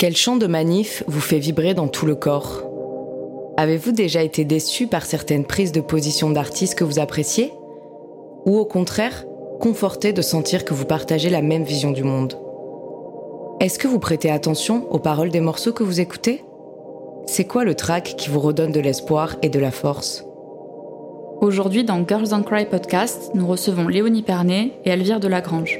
[0.00, 2.62] Quel chant de manif vous fait vibrer dans tout le corps?
[3.58, 7.52] Avez-vous déjà été déçu par certaines prises de position d'artistes que vous appréciez?
[8.46, 9.26] Ou au contraire,
[9.60, 12.38] conforté de sentir que vous partagez la même vision du monde?
[13.60, 16.44] Est-ce que vous prêtez attention aux paroles des morceaux que vous écoutez?
[17.26, 20.24] C'est quoi le track qui vous redonne de l'espoir et de la force?
[21.42, 25.78] Aujourd'hui, dans Girls Don't Cry podcast, nous recevons Léonie Pernet et Elvire Delagrange.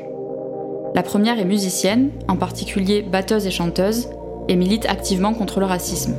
[0.95, 4.09] La première est musicienne, en particulier batteuse et chanteuse,
[4.49, 6.17] et milite activement contre le racisme.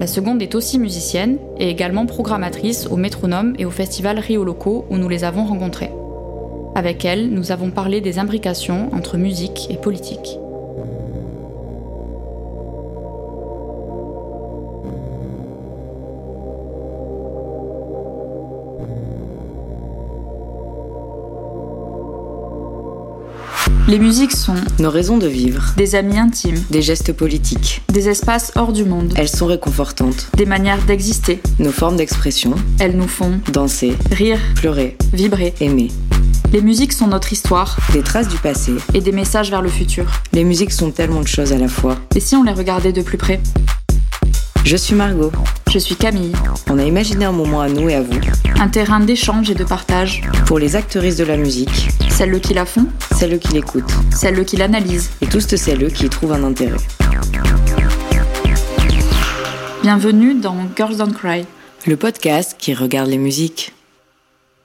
[0.00, 4.86] La seconde est aussi musicienne et également programmatrice au Métronome et au festival Rio Loco
[4.90, 5.92] où nous les avons rencontrées.
[6.74, 10.38] Avec elle, nous avons parlé des imbrications entre musique et politique.
[23.86, 27.82] Les musiques sont Nos raisons de vivre, des amis intimes, des gestes politiques.
[27.92, 30.28] des espaces hors du monde, Elles sont réconfortantes.
[30.36, 31.40] des manières d'exister.
[31.58, 35.54] Nos formes d'expression, Elles nous font danser, rire, pleurer, vibrer.
[35.60, 35.88] aimer.
[36.52, 38.72] Les musiques sont notre histoire Des traces du passé.
[38.94, 40.06] et des messages vers le futur.
[40.32, 41.96] Les musiques sont tellement de choses à la fois.
[42.14, 43.40] Et si on les regardait de plus près?
[44.64, 45.30] Je suis Margot.
[45.70, 46.32] Je suis Camille,
[46.70, 48.18] On a imaginé un moment à nous et à vous.
[48.58, 50.22] un terrain d'échange et de partage.
[50.46, 53.92] Pour les actrices de la musique, Celles qui la font, celles qui l'écoutent.
[54.14, 55.10] celles qui l'analysent.
[55.20, 56.76] Et tous celles qui y trouvent un intérêt.
[59.82, 61.44] Bienvenue dans Girls Don't Cry.
[61.86, 63.72] Le podcast qui regarde les musiques.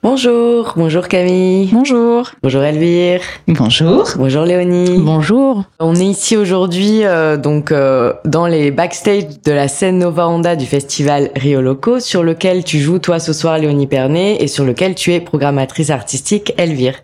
[0.02, 1.68] Bonjour, bonjour Camille.
[1.74, 2.30] Bonjour.
[2.42, 3.20] Bonjour Elvire.
[3.48, 4.08] Bonjour.
[4.16, 4.98] Bonjour Léonie.
[4.98, 5.64] Bonjour.
[5.78, 10.56] On est ici aujourd'hui euh, donc euh, dans les backstage de la scène Nova Honda
[10.56, 14.64] du festival Rio Loco sur lequel tu joues toi ce soir Léonie Pernet et sur
[14.64, 16.94] lequel tu es programmatrice artistique Elvire.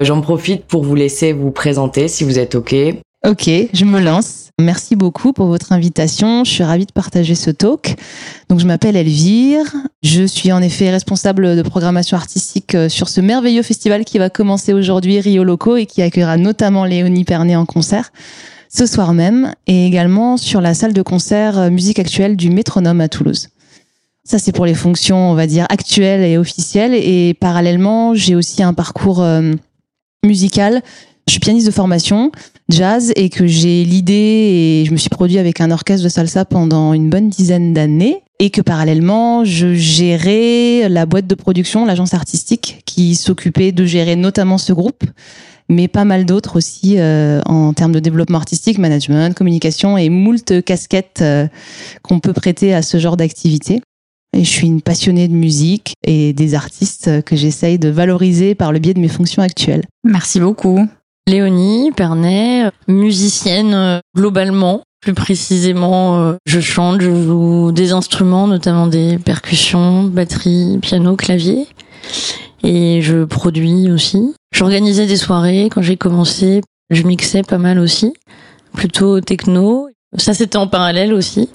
[0.00, 2.74] J'en profite pour vous laisser vous présenter si vous êtes OK.
[3.26, 4.43] Ok, je me lance.
[4.60, 6.44] Merci beaucoup pour votre invitation.
[6.44, 7.96] Je suis ravie de partager ce talk.
[8.48, 9.66] Donc, je m'appelle Elvire.
[10.04, 14.30] Je suis en effet responsable de programmation artistique euh, sur ce merveilleux festival qui va
[14.30, 18.12] commencer aujourd'hui, Rio Loco, et qui accueillera notamment Léonie Pernet en concert
[18.68, 23.00] ce soir même, et également sur la salle de concert euh, musique actuelle du Métronome
[23.00, 23.48] à Toulouse.
[24.22, 26.94] Ça, c'est pour les fonctions, on va dire, actuelles et officielles.
[26.94, 29.52] Et parallèlement, j'ai aussi un parcours euh,
[30.24, 30.80] musical.
[31.26, 32.32] Je suis pianiste de formation,
[32.68, 36.44] jazz, et que j'ai l'idée et je me suis produit avec un orchestre de salsa
[36.44, 38.20] pendant une bonne dizaine d'années.
[38.40, 44.16] Et que parallèlement, je gérais la boîte de production, l'agence artistique, qui s'occupait de gérer
[44.16, 45.04] notamment ce groupe,
[45.68, 50.62] mais pas mal d'autres aussi euh, en termes de développement artistique, management, communication et moult
[50.62, 51.46] casquettes euh,
[52.02, 53.80] qu'on peut prêter à ce genre d'activité.
[54.36, 58.72] Et je suis une passionnée de musique et des artistes que j'essaye de valoriser par
[58.72, 59.84] le biais de mes fonctions actuelles.
[60.02, 60.80] Merci beaucoup.
[61.26, 64.82] Léonie Pernet, musicienne euh, globalement.
[65.00, 71.66] Plus précisément, euh, je chante, je joue des instruments, notamment des percussions, batterie, piano, clavier.
[72.62, 74.34] Et je produis aussi.
[74.54, 76.60] J'organisais des soirées quand j'ai commencé.
[76.90, 78.12] Je mixais pas mal aussi.
[78.74, 79.88] Plutôt techno.
[80.16, 81.48] Ça, c'était en parallèle aussi.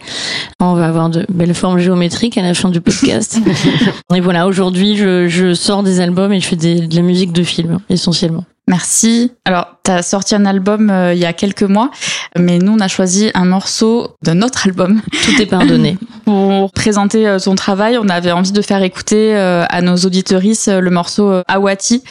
[0.60, 3.40] On va avoir de belles formes géométriques à la fin du podcast.
[4.16, 7.32] et voilà, aujourd'hui, je, je sors des albums et je fais des- de la musique
[7.32, 8.44] de film, essentiellement.
[8.70, 9.32] Merci.
[9.46, 11.90] Alors, tu as sorti un album euh, il y a quelques mois,
[12.38, 15.98] mais nous, on a choisi un morceau de notre album Tout est pardonné.
[16.30, 17.98] pour présenter euh, ton travail.
[17.98, 22.04] On avait envie de faire écouter euh, à nos auditorices euh, le morceau euh, Awati,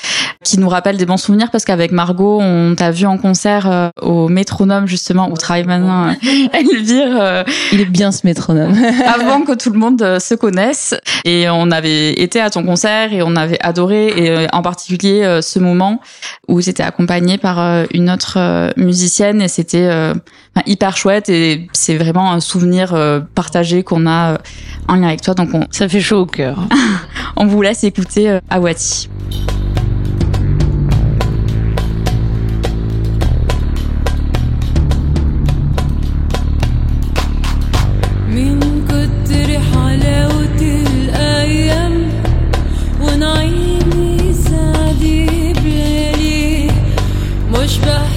[0.43, 3.91] qui nous rappelle des bons souvenirs parce qu'avec Margot, on t'a vu en concert euh,
[4.03, 6.13] au Métronome, justement, où travaille maintenant
[6.53, 8.75] Elvire, Il est bien ce métronome.
[9.07, 10.97] avant que tout le monde se connaisse.
[11.25, 15.39] Et on avait été à ton concert et on avait adoré, et euh, en particulier
[15.43, 16.01] ce moment
[16.49, 20.15] où c'était accompagné par euh, une autre euh, musicienne et c'était euh,
[20.67, 24.39] hyper chouette et c'est vraiment un souvenir euh, partagé qu'on a euh,
[24.89, 25.35] en lien avec toi.
[25.35, 26.59] Donc on, Ça fait chaud au cœur.
[27.37, 29.09] on vous laisse écouter euh, Awati.
[47.77, 48.08] durch.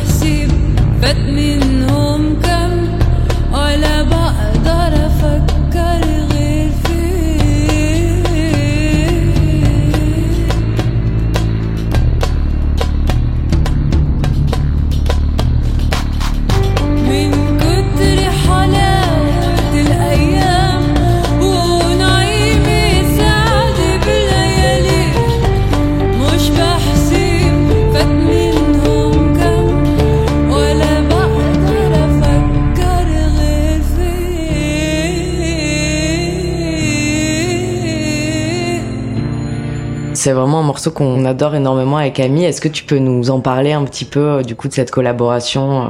[40.81, 42.45] Morceau qu'on adore énormément avec Camille.
[42.45, 44.89] Est-ce que tu peux nous en parler un petit peu euh, du coup de cette
[44.89, 45.87] collaboration euh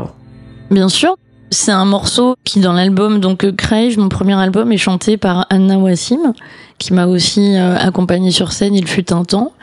[0.70, 1.16] Bien sûr.
[1.50, 5.48] C'est un morceau qui dans l'album donc euh, Crave, mon premier album, est chanté par
[5.50, 6.34] Anna Wassim,
[6.78, 8.76] qui m'a aussi euh, accompagné sur scène.
[8.76, 9.54] Il fut un temps.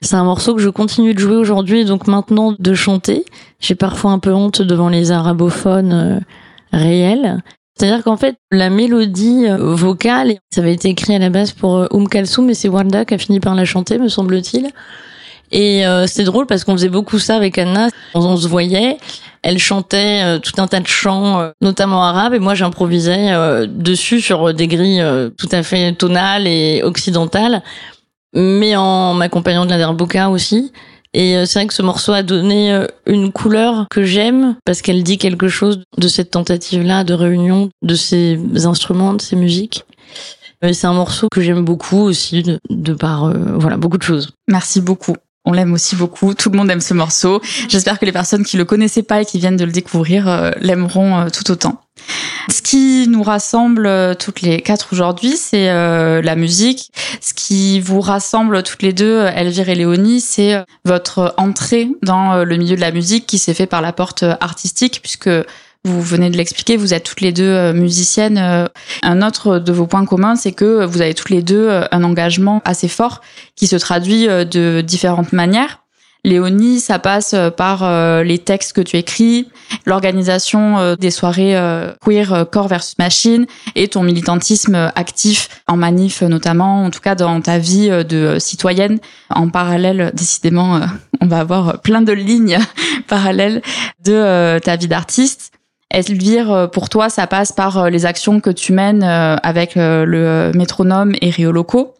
[0.00, 3.24] C'est un morceau que je continue de jouer aujourd'hui, donc maintenant de chanter.
[3.60, 6.24] J'ai parfois un peu honte devant les arabophones
[6.72, 7.40] réels.
[7.78, 11.76] C'est-à-dire qu'en fait, la mélodie euh, vocale, ça avait été écrit à la base pour
[11.76, 14.68] euh, Oum Kalsoum, et c'est Warda qui a fini par la chanter, me semble-t-il.
[15.52, 17.88] Et euh, c'est drôle parce qu'on faisait beaucoup ça avec Anna.
[18.14, 18.98] On, on se voyait,
[19.42, 24.54] elle chantait euh, tout un tas de chants, notamment arabes, et moi j'improvisais dessus sur
[24.54, 25.04] des grilles
[25.38, 27.62] tout à fait tonales et occidentales,
[28.34, 30.72] mais en m'accompagnant de la derbuka aussi.
[31.14, 34.80] Et euh, c'est vrai que ce morceau a donné euh, une couleur que j'aime parce
[34.80, 39.84] qu'elle dit quelque chose de cette tentative-là de réunion de ces instruments, de ces musiques.
[40.62, 44.30] C'est un morceau que j'aime beaucoup aussi de, de par euh, voilà beaucoup de choses.
[44.46, 45.16] Merci beaucoup.
[45.44, 46.34] On l'aime aussi beaucoup.
[46.34, 47.40] Tout le monde aime ce morceau.
[47.68, 50.50] J'espère que les personnes qui le connaissaient pas et qui viennent de le découvrir euh,
[50.60, 51.82] l'aimeront euh, tout autant.
[52.48, 56.92] Ce qui nous rassemble euh, toutes les quatre aujourd'hui, c'est la musique.
[57.20, 62.56] Ce qui vous rassemble toutes les deux, Elvire et Léonie, c'est votre entrée dans le
[62.56, 65.30] milieu de la musique qui s'est fait par la porte artistique, puisque
[65.84, 68.38] vous venez de l'expliquer, vous êtes toutes les deux euh, musiciennes.
[68.38, 68.66] Euh,
[69.02, 72.04] Un autre de vos points communs, c'est que vous avez toutes les deux euh, un
[72.04, 73.20] engagement assez fort
[73.56, 75.80] qui se traduit de différentes manières.
[76.24, 79.48] Léonie, ça passe par les textes que tu écris,
[79.86, 81.60] l'organisation des soirées
[82.00, 87.40] queer corps versus machine et ton militantisme actif en manif notamment, en tout cas dans
[87.40, 89.00] ta vie de citoyenne.
[89.30, 90.80] En parallèle, décidément,
[91.20, 92.58] on va avoir plein de lignes
[93.08, 93.60] parallèles
[94.04, 95.51] de ta vie d'artiste.
[95.92, 99.74] Elvire, euh, pour toi, ça passe par euh, les actions que tu mènes euh, avec
[99.76, 101.94] le métronome et Rio Loco?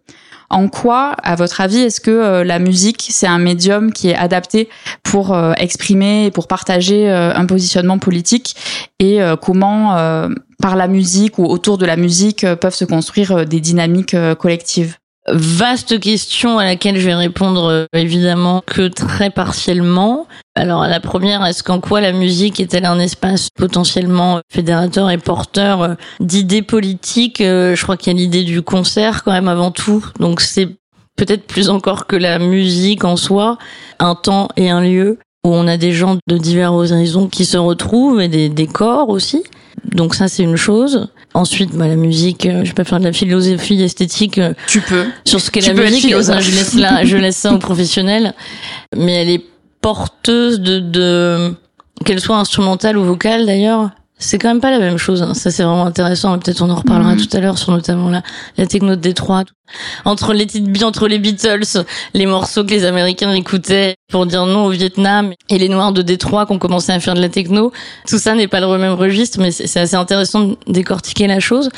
[0.48, 4.68] En quoi, à votre avis, est-ce que la musique, c'est un médium qui est adapté
[5.02, 8.54] pour exprimer et pour partager un positionnement politique?
[8.98, 9.96] Et comment,
[10.60, 14.98] par la musique ou autour de la musique, peuvent se construire des dynamiques collectives?
[15.28, 20.26] Vaste question à laquelle je vais répondre euh, évidemment que très partiellement.
[20.56, 25.82] Alors la première, est-ce qu'en quoi la musique est-elle un espace potentiellement fédérateur et porteur
[25.82, 29.70] euh, d'idées politiques Euh, Je crois qu'il y a l'idée du concert quand même avant
[29.70, 30.04] tout.
[30.19, 30.69] Donc c'est
[31.16, 33.58] peut-être plus encore que la musique en soi,
[34.00, 37.58] un temps et un lieu où on a des gens de divers horizons qui se
[37.58, 39.44] retrouvent et des, des corps aussi.
[39.84, 41.08] Donc ça c'est une chose.
[41.34, 44.81] Ensuite, bah, la musique, euh, je vais pas faire de la philosophie esthétique euh, Tu
[44.81, 45.06] peux.
[45.25, 46.14] sur ce qu'est la musique.
[46.23, 48.34] Ça, je laisse là, je laisse ça aux professionnels.
[48.96, 49.44] Mais elle est
[49.81, 51.55] porteuse de, de
[52.05, 53.90] qu'elle soit instrumentale ou vocale d'ailleurs.
[54.22, 55.22] C'est quand même pas la même chose.
[55.22, 55.34] hein.
[55.34, 56.38] Ça c'est vraiment intéressant.
[56.38, 57.26] Peut-être on en reparlera Mhm.
[57.26, 58.22] tout à l'heure sur notamment la,
[58.56, 59.44] la techno de Détroit.
[60.04, 64.66] Entre les titres, entre les Beatles, les morceaux que les Américains écoutaient pour dire non
[64.66, 67.72] au Vietnam et les Noirs de Détroit qui ont commencé à faire de la techno.
[68.06, 71.70] Tout ça n'est pas le même registre, mais c'est assez intéressant de décortiquer la chose.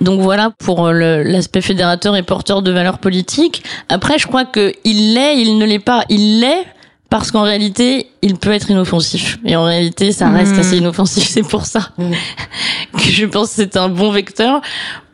[0.00, 3.62] Donc voilà pour l'aspect fédérateur et porteur de valeurs politiques.
[3.90, 6.04] Après, je crois que il l'est, il ne l'est pas.
[6.08, 6.64] Il l'est
[7.10, 9.38] parce qu'en réalité, il peut être inoffensif.
[9.44, 10.60] Et en réalité, ça reste Mhm.
[10.60, 11.28] assez inoffensif.
[11.28, 12.12] C'est pour ça Mhm.
[12.98, 14.60] que je pense que c'est un bon vecteur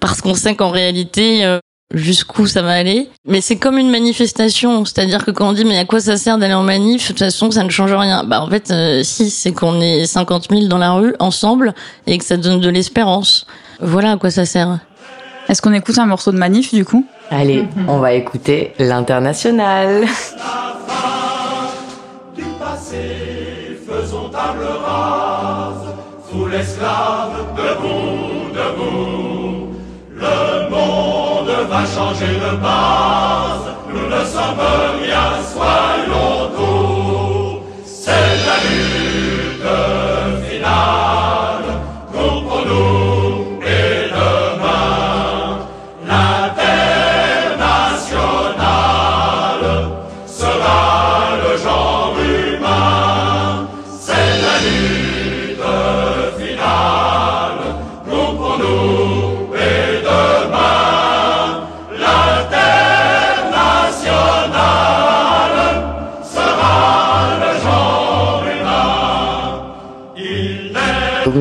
[0.01, 1.59] parce qu'on sait qu'en réalité, euh,
[1.95, 3.11] jusqu'où ça va aller.
[3.29, 6.39] Mais c'est comme une manifestation, c'est-à-dire que quand on dit mais à quoi ça sert
[6.39, 8.25] d'aller en manif, de toute façon ça ne change rien.
[8.25, 11.75] Bah en fait, euh, si c'est qu'on est 50 000 dans la rue ensemble
[12.07, 13.47] et que ça donne de l'espérance.
[13.81, 14.79] Voilà à quoi ça sert.
[15.49, 17.05] Est-ce qu'on écoute un morceau de manif du coup?
[17.31, 20.05] Allez, on va écouter l'international.
[23.87, 25.95] faisons table rase,
[26.31, 29.69] sous l'esclave, debout, debout.
[30.15, 34.67] Le monde va changer de base, nous ne sommes
[35.01, 36.72] rien, soyons doux.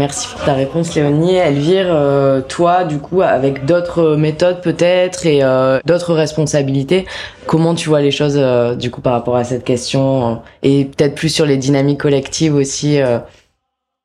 [0.01, 1.35] Merci pour ta réponse Léonie.
[1.35, 7.05] Elvire, euh, toi du coup avec d'autres méthodes peut-être et euh, d'autres responsabilités,
[7.45, 11.13] comment tu vois les choses euh, du coup par rapport à cette question et peut-être
[11.13, 12.99] plus sur les dynamiques collectives aussi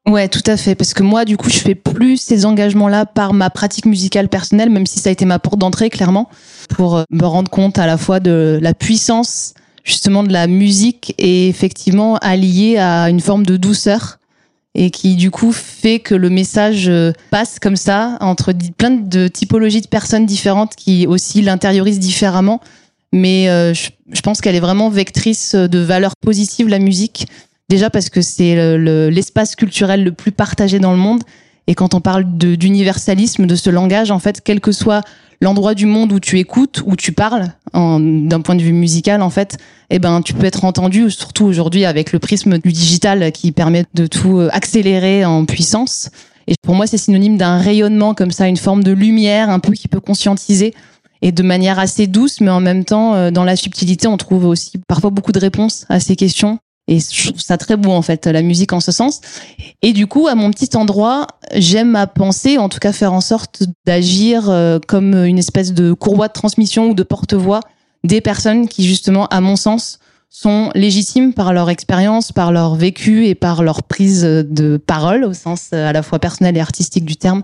[0.07, 0.77] Ouais, tout à fait.
[0.77, 4.71] Parce que moi, du coup, je fais plus ces engagements-là par ma pratique musicale personnelle,
[4.71, 6.29] même si ça a été ma porte d'entrée, clairement,
[6.69, 11.49] pour me rendre compte à la fois de la puissance, justement, de la musique et
[11.49, 14.16] effectivement alliée à une forme de douceur
[14.79, 19.27] et qui, du coup, fait que le message euh, passe comme ça entre plein de
[19.27, 22.61] typologies de personnes différentes qui aussi l'intériorisent différemment.
[23.11, 27.27] Mais euh, je, pense qu'elle est vraiment vectrice de valeurs positives, la musique.
[27.71, 31.23] Déjà parce que c'est le- le- l'espace culturel le plus partagé dans le monde.
[31.69, 35.01] Et quand on parle de- d'universalisme, de ce langage, en fait, quel que soit
[35.41, 39.31] l'endroit du monde où tu écoutes, où tu parles, d'un point de vue musical, en
[39.31, 39.59] fait,
[39.91, 43.85] eh ben, tu peux être entendu, surtout aujourd'hui avec le prisme du digital qui permet
[43.95, 46.11] de tout euh, accélérer en puissance.
[46.49, 49.73] Et pour moi, c'est synonyme d'un rayonnement comme ça, une forme de lumière un peu
[49.73, 50.75] qui peut conscientiser
[51.23, 54.45] et de manière assez douce, mais en même temps, euh, dans la subtilité, on trouve
[54.45, 56.59] aussi parfois beaucoup de réponses à ces questions.
[56.89, 59.21] Et je trouve ça très beau, en fait, la musique en ce sens.
[59.83, 63.21] Et du coup, à mon petit endroit, j'aime à penser, en tout cas faire en
[63.21, 67.61] sorte d'agir euh, comme une espèce de courroie de transmission ou de porte-voix
[68.05, 69.99] des personnes qui, justement, à mon sens,
[70.31, 75.33] sont légitimes par leur expérience, par leur vécu et par leur prise de parole au
[75.33, 77.43] sens euh, à la fois personnel et artistique du terme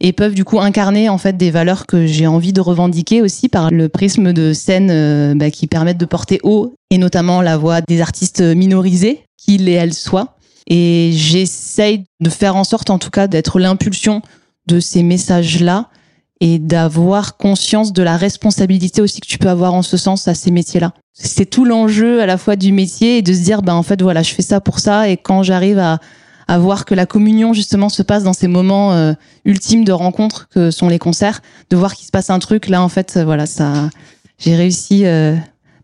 [0.00, 3.48] et peuvent du coup incarner en fait des valeurs que j'ai envie de revendiquer aussi
[3.48, 7.56] par le prisme de scènes euh, bah, qui permettent de porter haut et notamment la
[7.56, 12.98] voix des artistes minorisés qu'ils et elles soient et j'essaye de faire en sorte en
[12.98, 14.22] tout cas d'être l'impulsion
[14.66, 15.88] de ces messages là
[16.40, 20.34] et d'avoir conscience de la responsabilité aussi que tu peux avoir en ce sens à
[20.34, 20.94] ces métiers-là.
[21.12, 24.00] C'est tout l'enjeu à la fois du métier et de se dire, ben en fait
[24.00, 26.00] voilà, je fais ça pour ça et quand j'arrive à,
[26.50, 29.12] à voir que la communion justement se passe dans ces moments euh,
[29.44, 32.82] ultimes de rencontre que sont les concerts, de voir qu'il se passe un truc là
[32.82, 33.88] en fait, euh, voilà, ça,
[34.36, 35.36] j'ai réussi euh,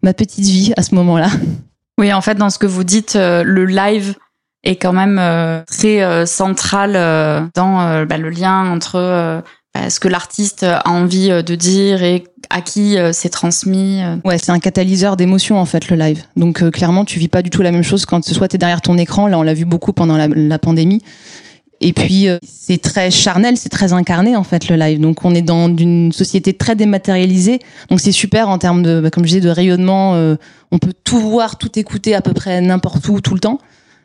[0.03, 1.29] ma petite vie à ce moment-là.
[1.99, 4.17] Oui, en fait, dans ce que vous dites, euh, le live
[4.65, 6.93] est quand même euh, très euh, central
[7.55, 9.43] dans bah, le lien entre
[9.73, 14.03] bah, ce que l'artiste a envie de dire et à qui euh, c'est transmis.
[14.03, 14.17] euh.
[14.25, 16.23] Ouais, c'est un catalyseur d'émotions en fait le live.
[16.37, 18.59] Donc euh, clairement, tu vis pas du tout la même chose quand ce soit t'es
[18.59, 19.27] derrière ton écran.
[19.27, 21.03] Là, on l'a vu beaucoup pendant la, la pandémie.
[21.83, 24.99] Et puis euh, c'est très charnel, c'est très incarné en fait le live.
[24.99, 27.59] Donc on est dans une société très dématérialisée.
[27.91, 30.15] Donc c'est super en termes de, bah, comme je disais, de rayonnement.
[30.15, 30.37] euh,
[30.73, 33.59] on peut tout voir, tout écouter à peu près n'importe où, tout le temps.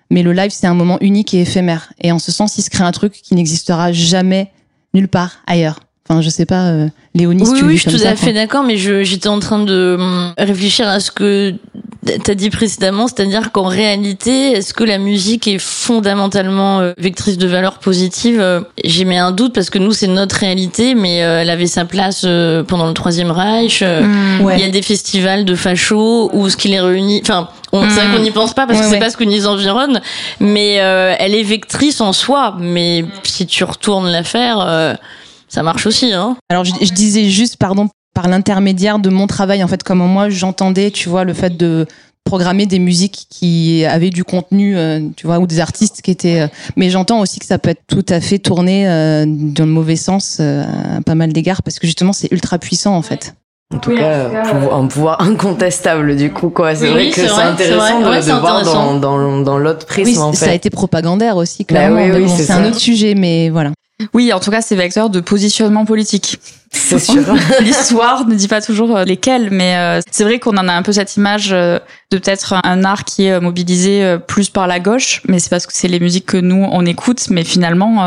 [0.10, 1.93] Mais le live c'est un moment unique et éphémère.
[2.01, 4.51] Et en ce sens, il se crée un truc qui n'existera jamais
[4.93, 5.79] nulle part ailleurs.
[6.12, 8.15] Enfin, je sais pas, euh, Léonie, si Oui, tu oui, vis je suis tout à
[8.18, 11.53] fait d'accord, mais je- j'étais en train de hum, réfléchir à ce que
[12.24, 17.48] t'as dit précédemment, c'est-à-dire qu'en réalité, est-ce que la musique est fondamentalement euh, vectrice de
[17.48, 21.41] valeurs positives Euh, J'ai mis un doute parce que nous, c'est notre réalité, mais euh,
[21.41, 22.25] elle avait sa place
[22.68, 23.82] pendant le Troisième Reich.
[23.84, 24.01] euh,
[24.41, 24.56] Ouais.
[24.58, 27.96] Il y a des festivals de fachos où ce qui les réunit, enfin, on- c'est
[27.96, 28.12] vrai Mm.
[28.15, 29.00] qu'on n'y pense pas parce Ouais, que c'est ouais.
[29.00, 30.01] pas ce que nous environne,
[30.41, 32.56] mais euh, elle est vectrice en soi.
[32.60, 34.94] Mais si tu retournes l'affaire, euh,
[35.51, 36.38] ça marche aussi, hein.
[36.50, 40.29] Alors je, je disais juste, pardon, par l'intermédiaire de mon travail, en fait, comment moi
[40.29, 41.86] j'entendais, tu vois, le fait de
[42.24, 46.41] programmer des musiques qui avaient du contenu, euh, tu vois, ou des artistes qui étaient.
[46.41, 49.72] euh, mais j'entends aussi que ça peut être tout à fait tourné euh, dans le
[49.72, 50.63] mauvais sens euh,
[50.98, 53.34] à pas mal d'égards, parce que justement c'est ultra puissant en fait.
[53.74, 55.22] En tout cas, pouvoir- un pouvoir
[55.55, 56.75] incontestable du coup quoi.
[56.75, 58.03] C'est Oui, vrai oui, que c'est intéressant vrai.
[58.03, 59.00] de, Ouais, de c'est voir dans, intéressant.
[59.00, 60.55] dans, dans l'autre prisme Oui, en ça a fait.
[60.58, 61.96] été propagandère aussi, clairement.
[61.96, 63.72] Bah oui, mais oui, bon, c'est un autre sujet, mais voilà.
[64.13, 66.39] Oui, en tout cas, c'est vecteur de positionnement politique.
[66.72, 67.22] C'est sûr.
[67.60, 70.84] L'histoire ne dit pas toujours euh, lesquels, mais euh, c'est vrai qu'on en a un
[70.84, 71.79] peu cette image euh,
[72.12, 75.74] de peut-être un art qui est mobilisé plus par la gauche, mais c'est parce que
[75.74, 78.05] c'est les musiques que nous on écoute, mais finalement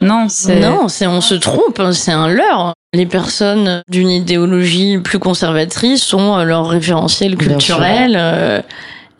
[0.00, 2.74] euh, non, c'est Non, c'est on se trompe, hein, c'est un leurre.
[2.92, 8.60] Les personnes d'une idéologie plus conservatrice ont leur référentiel culturel euh,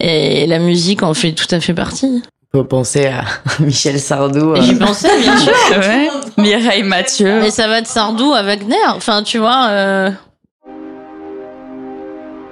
[0.00, 2.22] et la musique en fait tout à fait partie.
[2.52, 3.22] On peut penser à
[3.60, 4.52] Michel Sardou.
[4.54, 5.52] euh, J'y pensais bien sûr.
[5.78, 6.08] Ouais.
[6.36, 7.40] Mireille Mathieu.
[7.40, 8.74] Mais ça va de Sardou à Wagner.
[8.96, 9.68] Enfin, tu vois.
[9.70, 10.10] euh,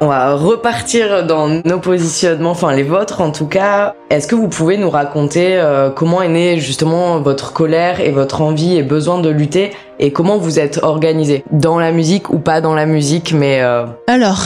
[0.01, 3.95] On va repartir dans nos positionnements, enfin les vôtres en tout cas.
[4.11, 8.41] Est-ce que vous pouvez nous raconter euh, comment est née justement votre colère et votre
[8.41, 11.43] envie et besoin de lutter et comment vous êtes organisé?
[11.51, 14.43] Dans la musique ou pas dans la musique, mais euh, Alors,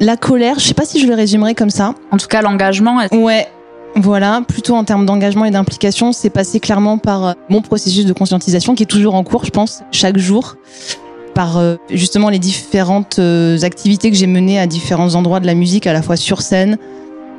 [0.00, 1.94] la colère, je sais pas si je le résumerai comme ça.
[2.10, 3.00] En tout cas, l'engagement.
[3.00, 3.48] est- Ouais,
[3.96, 8.12] voilà, plutôt en termes d'engagement et d'implication, c'est passé clairement par euh, mon processus de
[8.12, 10.56] conscientisation qui est toujours en cours, je pense, chaque jour,
[11.34, 15.54] par euh, justement les différentes euh, activités que j'ai menées à différents endroits de la
[15.54, 16.76] musique, à la fois sur scène,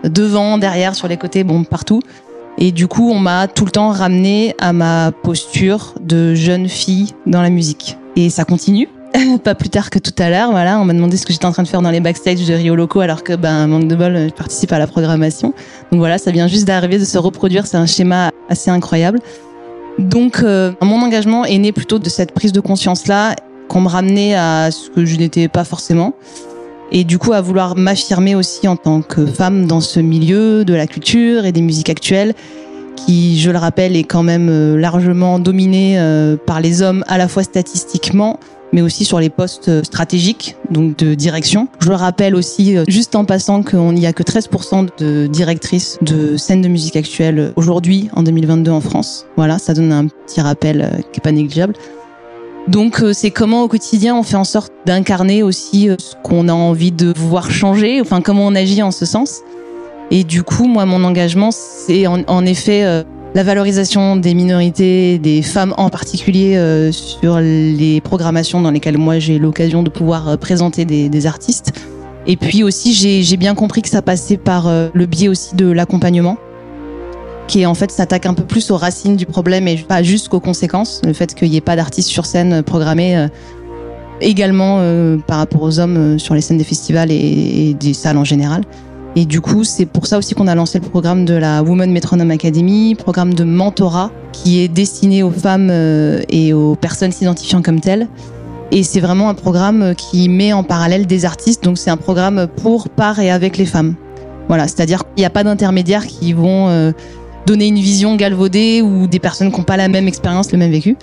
[0.04, 2.02] devant, derrière, sur les côtés, bon, partout.
[2.58, 7.14] Et du coup, on m'a tout le temps ramené à ma posture de jeune fille
[7.28, 7.98] dans la musique.
[8.16, 8.90] Et ça continue.
[9.44, 10.52] Pas plus tard que tout à l'heure.
[10.52, 12.54] Voilà, on m'a demandé ce que j'étais en train de faire dans les backstage de
[12.54, 15.54] Rio Loco, alors que, ben, manque de bol, je participe à la programmation.
[15.92, 17.66] Donc voilà, ça vient juste d'arriver de se reproduire.
[17.66, 19.20] C'est un schéma assez incroyable.
[20.00, 23.36] Donc, euh, mon engagement est né plutôt de cette prise de conscience-là,
[23.68, 26.14] qu'on me ramenait à ce que je n'étais pas forcément.
[26.92, 30.74] Et du coup, à vouloir m'affirmer aussi en tant que femme dans ce milieu de
[30.74, 32.34] la culture et des musiques actuelles,
[32.96, 37.18] qui, je le rappelle, est quand même euh, largement dominé euh, par les hommes, à
[37.18, 38.40] la fois statistiquement,
[38.74, 41.68] mais aussi sur les postes stratégiques, donc de direction.
[41.80, 45.98] Je le rappelle aussi, euh, juste en passant, qu'il n'y a que 13% de directrices
[46.02, 49.26] de scènes de musique actuelle aujourd'hui, en 2022 en France.
[49.36, 51.74] Voilà, ça donne un petit rappel euh, qui est pas négligeable.
[52.68, 56.54] Donc euh, c'est comment au quotidien on fait en sorte d'incarner aussi ce qu'on a
[56.54, 59.42] envie de voir changer, enfin comment on agit en ce sens.
[60.12, 63.04] Et du coup, moi, mon engagement, c'est en, en effet
[63.38, 69.20] la valorisation des minorités, des femmes en particulier euh, sur les programmations dans lesquelles moi
[69.20, 71.72] j'ai l'occasion de pouvoir euh, présenter des, artistes.
[72.26, 75.70] Et puis aussi, j'ai bien compris que ça passait par euh, le biais aussi de
[75.70, 76.38] l'accompagnement
[77.48, 80.40] qui en fait s'attaque un peu plus aux racines du problème et pas juste qu'aux
[80.40, 81.04] conséquences.
[81.06, 83.28] Le fait qu'il n'y ait pas d'artistes sur scène programmés
[84.20, 84.82] également
[85.28, 88.64] par rapport aux hommes sur les scènes des festivals et, et des salles en général.
[89.20, 91.92] Et du coup, c'est pour ça aussi qu'on a lancé le programme de la Women
[91.92, 97.64] Metronome Academy, programme de mentorat qui est destiné aux femmes euh, et aux personnes s'identifiant
[97.64, 98.08] comme telles.
[98.70, 102.46] Et c'est vraiment un programme qui met en parallèle des artistes, donc c'est un programme
[102.62, 103.96] pour, par et avec les femmes.
[104.50, 106.92] Voilà, c'est-à-dire qu'il n'y a pas d'intermédiaires qui vont euh,
[107.48, 110.70] donner une vision galvaudée ou des personnes qui n'ont pas la même expérience, le même
[110.72, 110.96] vécu.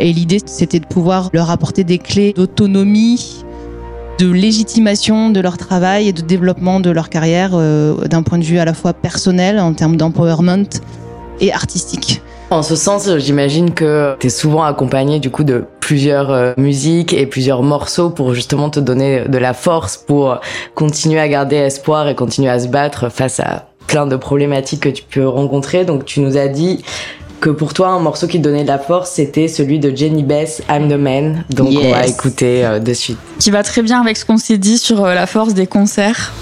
[0.00, 3.43] Et l'idée, c'était de pouvoir leur apporter des clés d'autonomie,
[4.18, 8.44] de légitimation de leur travail et de développement de leur carrière euh, d'un point de
[8.44, 10.68] vue à la fois personnel, en termes d'empowerment
[11.40, 12.22] et artistique.
[12.50, 17.12] En ce sens, j'imagine que tu es souvent accompagné du coup de plusieurs euh, musiques
[17.12, 20.40] et plusieurs morceaux pour justement te donner de la force pour
[20.74, 24.88] continuer à garder espoir et continuer à se battre face à plein de problématiques que
[24.88, 25.84] tu peux rencontrer.
[25.84, 26.84] Donc tu nous as dit
[27.40, 30.22] que pour toi, un morceau qui te donnait de la force, c'était celui de Jenny
[30.22, 31.44] Bess, I'm the Man.
[31.50, 33.18] Donc on va écouter euh, de suite.
[33.38, 36.32] Qui va très bien avec ce qu'on s'est dit sur euh, la force des concerts.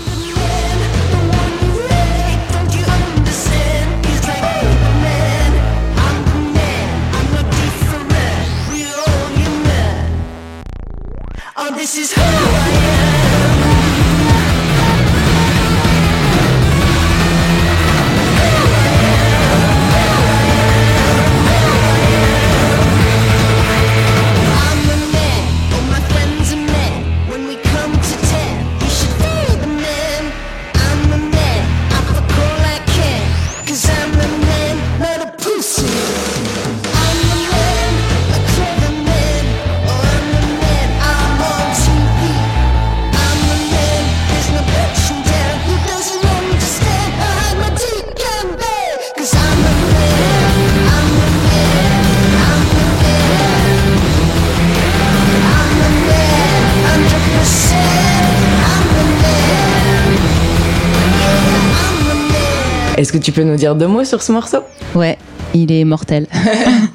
[63.33, 64.59] Tu peux nous dire deux mots sur ce morceau?
[64.95, 65.17] Ouais,
[65.55, 66.27] il est mortel.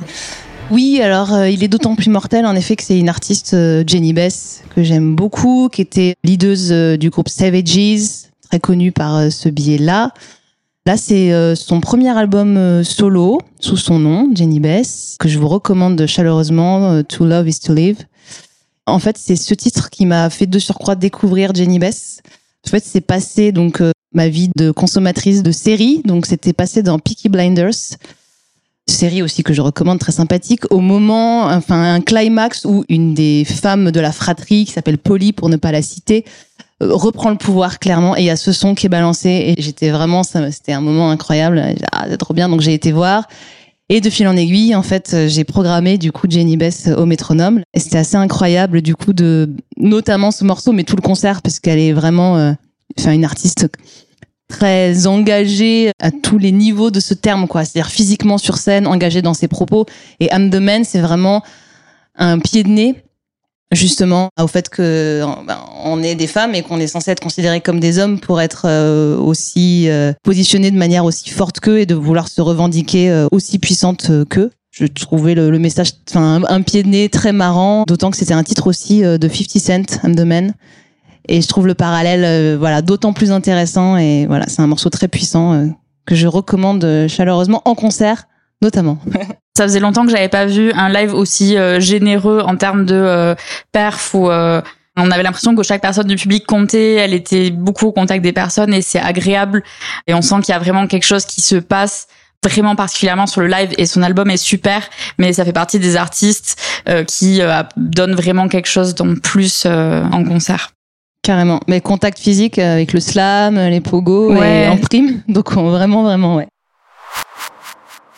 [0.72, 3.84] oui, alors euh, il est d'autant plus mortel en effet que c'est une artiste euh,
[3.88, 9.16] Jenny Bess que j'aime beaucoup, qui était leaduse euh, du groupe Savages, très connue par
[9.16, 10.12] euh, ce biais-là.
[10.86, 15.48] Là, c'est euh, son premier album solo sous son nom, Jenny Bess, que je vous
[15.48, 18.06] recommande chaleureusement, To Love Is To Live.
[18.86, 22.22] En fait, c'est ce titre qui m'a fait de surcroît découvrir Jenny Bess.
[22.68, 23.82] En fait, c'est passé donc
[24.14, 27.98] ma vie de consommatrice de séries, donc c'était passé dans Peaky Blinders,
[28.90, 33.46] série aussi que je recommande, très sympathique, au moment, enfin un climax où une des
[33.46, 36.26] femmes de la fratrie, qui s'appelle Polly pour ne pas la citer,
[36.82, 39.56] euh, reprend le pouvoir clairement et il y a ce son qui est balancé.
[39.58, 43.28] Et j'étais vraiment, c'était un moment incroyable, ah, c'est trop bien, donc j'ai été voir.
[43.90, 47.62] Et de fil en aiguille, en fait, j'ai programmé du coup Jenny Bess au métronome.
[47.74, 51.60] Et c'était assez incroyable du coup de, notamment ce morceau, mais tout le concert parce
[51.60, 52.52] qu'elle est vraiment, euh,
[53.00, 53.70] enfin une artiste
[54.48, 57.66] très engagée à tous les niveaux de ce terme, quoi.
[57.66, 59.86] C'est-à-dire physiquement sur scène, engagée dans ses propos.
[60.20, 60.50] Et I'm
[60.84, 61.44] c'est vraiment
[62.16, 62.96] un pied de nez
[63.72, 67.62] justement au fait que ben, on est des femmes et qu'on est censé être considérés
[67.62, 71.86] comme des hommes pour être euh, aussi euh, positionnés de manière aussi forte qu'eux et
[71.86, 74.52] de vouloir se revendiquer euh, aussi puissante euh, qu'eux.
[74.72, 78.36] Je trouvais le, le message, enfin un, pied de nez très marrant, d'autant que c'était
[78.36, 80.54] un titre aussi de 50 Cent, I'm.
[81.28, 83.98] Et je trouve le parallèle, euh, voilà, d'autant plus intéressant.
[83.98, 85.68] Et voilà, c'est un morceau très puissant euh,
[86.06, 88.28] que je recommande euh, chaleureusement en concert,
[88.62, 88.98] notamment.
[89.58, 92.94] Ça faisait longtemps que j'avais pas vu un live aussi euh, généreux en termes de
[92.94, 93.34] euh,
[93.72, 94.62] perf ou euh,
[94.98, 98.34] on avait l'impression que chaque personne du public comptait, elle était beaucoup au contact des
[98.34, 99.64] personnes et c'est agréable
[100.08, 102.08] et on sent qu'il y a vraiment quelque chose qui se passe
[102.44, 104.88] vraiment particulièrement sur le live et son album est super
[105.18, 109.64] mais ça fait partie des artistes euh, qui euh, donnent vraiment quelque chose en plus
[109.66, 110.70] euh, en concert.
[111.28, 111.60] Carrément.
[111.68, 114.64] Mais contact physique avec le slam, les pogos Ouais.
[114.64, 115.22] et en prime.
[115.28, 116.48] Donc on- vraiment, vraiment, ouais.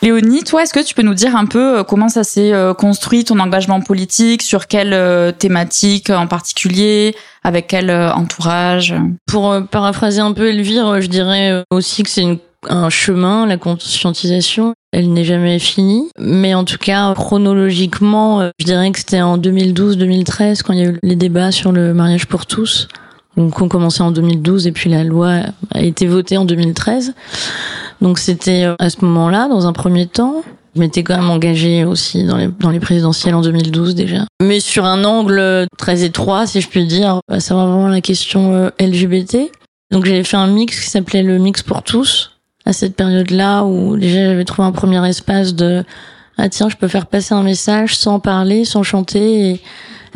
[0.00, 2.72] Léonie, toi, est-ce que tu peux nous dire un peu euh, comment ça s'est euh,
[2.72, 8.94] construit ton engagement politique, sur quelle euh, thématique en particulier, avec quel entourage?
[9.26, 14.74] Pour paraphraser un peu Elvire, je dirais aussi que c'est une- un chemin, la conscientisation.
[14.92, 16.08] Elle n'est jamais finie.
[16.18, 20.82] Mais en tout cas, chronologiquement, euh, je dirais que c'était en 2012-2013 quand il y
[20.82, 22.88] a eu les débats sur le mariage pour tous.
[23.36, 25.42] Donc on commençait en 2012 et puis la loi
[25.72, 27.14] a été votée en 2013.
[28.00, 30.42] Donc c'était euh, à ce moment-là, dans un premier temps.
[30.74, 34.24] Je m'étais quand même engagée aussi dans les, dans les présidentielles en 2012 déjà.
[34.40, 38.54] Mais sur un angle très étroit, si je puis dire, à savoir vraiment la question
[38.54, 39.50] euh, LGBT.
[39.90, 43.96] Donc j'avais fait un mix qui s'appelait le mix pour tous à cette période-là où
[43.96, 45.84] déjà j'avais trouvé un premier espace de
[46.38, 49.60] ah tiens je peux faire passer un message sans parler, sans chanter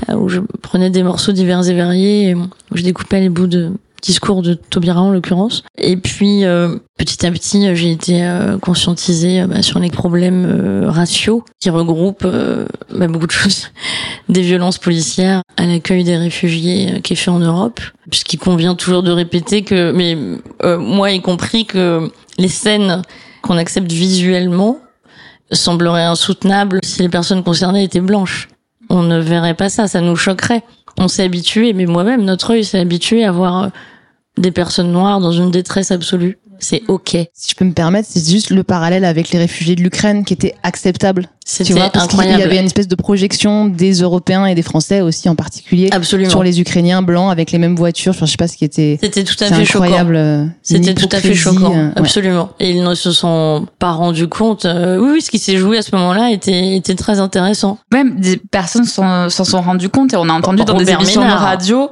[0.09, 3.73] euh, où je prenais des morceaux divers et variés où je découpais les bouts de
[4.05, 5.65] discours de Taubira en l'occurrence.
[5.79, 10.85] Et puis euh, petit à petit euh, j'ai été euh, conscientisée bah, sur les problèmes
[10.87, 12.27] raciaux qui regroupent
[12.95, 13.71] bah, beaucoup de choses,
[14.29, 17.81] des violences policières à l'accueil des réfugiés qui est fait en Europe,
[18.11, 20.17] puisqu'il convient toujours de répéter que, mais
[20.79, 23.03] moi y compris que les scènes
[23.43, 24.79] qu'on accepte visuellement
[25.53, 28.49] sembleraient insoutenables si les personnes concernées étaient blanches.
[28.91, 30.63] On ne verrait pas ça, ça nous choquerait.
[30.99, 33.69] On s'est habitué, mais moi-même, notre œil s'est habitué à voir euh,
[34.39, 36.39] des personnes noires dans une détresse absolue.
[36.59, 37.17] C'est ok.
[37.33, 40.35] Si je peux me permettre, c'est juste le parallèle avec les réfugiés de l'Ukraine qui
[40.35, 41.29] était acceptable.
[41.47, 42.43] Tu C'était vois, parce qu'il y incroyable.
[42.51, 46.31] avait une espèce de projection des Européens et des Français aussi en particulier Absolument.
[46.31, 48.13] sur les Ukrainiens blancs avec les mêmes voitures.
[48.17, 48.99] Enfin, je sais pas ce qui était.
[49.03, 49.85] C'était tout à fait choquant.
[49.85, 50.17] incroyable.
[50.17, 51.93] euh, C'était tout à fait choquant, euh, ouais.
[51.97, 52.49] absolument.
[52.61, 54.65] Et ils ne se sont pas rendus compte.
[54.65, 57.79] Euh, oui, oui, ce qui s'est joué à ce moment-là était, était très intéressant.
[57.93, 61.21] Même des personnes s'en s'en sont rendues compte et on a entendu dans des émissions
[61.21, 61.41] Ménard.
[61.41, 61.91] de radio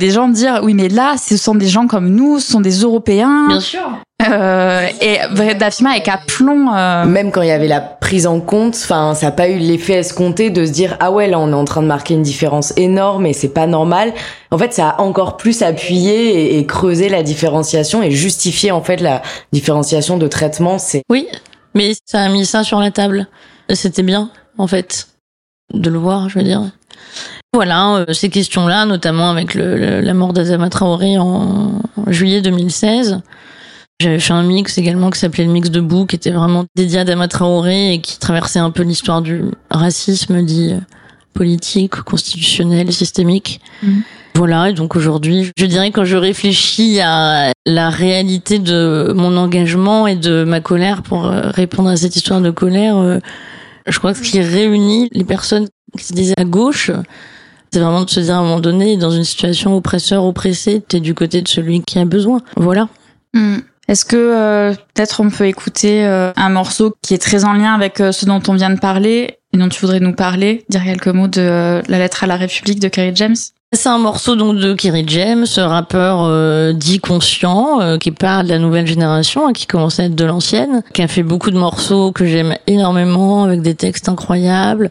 [0.00, 2.80] des gens dire oui mais là ce sont des gens comme nous, ce sont des
[2.80, 3.46] Européens.
[3.48, 3.80] Bien sûr.
[4.28, 5.18] Euh, et
[5.54, 6.74] Dafima avec aplomb.
[6.74, 9.58] euh, Même quand il y avait la prise en compte, enfin, ça n'a pas eu
[9.58, 12.22] l'effet escompté de se dire ah ouais là on est en train de marquer une
[12.24, 14.12] différence énorme et c'est pas normal.
[14.50, 18.82] En fait, ça a encore plus appuyé et, et creusé la différenciation et justifié en
[18.82, 20.78] fait la différenciation de traitement.
[20.78, 21.28] C'est Oui,
[21.74, 23.28] mais ça a mis ça sur la table.
[23.72, 25.06] C'était bien, en fait,
[25.72, 26.62] de le voir, je veux dire.
[27.54, 33.20] Voilà, euh, ces questions-là, notamment avec le, le- la mort d'Azama Traoré en juillet 2016.
[34.00, 36.98] J'avais fait un mix également qui s'appelait le mix de Bou, qui était vraiment dédié
[36.98, 40.78] à Adama Traoré et qui traversait un peu l'histoire du racisme dit euh,
[41.34, 43.60] politique, constitutionnel, systémique.
[43.82, 44.02] Mhm.
[44.36, 50.06] Voilà, et donc aujourd'hui, je dirais quand je réfléchis à la réalité de mon engagement
[50.06, 53.18] et de ma colère pour euh, répondre à cette histoire de colère, euh,
[53.88, 56.92] je crois que ce qui réunit les personnes qui se disaient à gauche,
[57.72, 61.14] c'est vraiment de se dire à un moment donné, dans une situation oppresseur-oppressé, t'es du
[61.14, 62.40] côté de celui qui a besoin.
[62.56, 62.88] Voilà.
[63.34, 63.58] hmm.
[63.88, 67.72] Est-ce que euh, peut-être on peut écouter euh, un morceau qui est très en lien
[67.72, 70.84] avec euh, ce dont on vient de parler et dont tu voudrais nous parler, dire
[70.84, 73.36] quelques mots de euh, la lettre à la République de Kerry James?
[73.72, 78.58] C'est un morceau donc de Kerry James, rappeur euh, dit conscient, qui pas de la
[78.58, 82.12] nouvelle génération, hein, qui commence à être de l'ancienne, qui a fait beaucoup de morceaux
[82.12, 84.90] que j'aime énormément, avec des textes incroyables.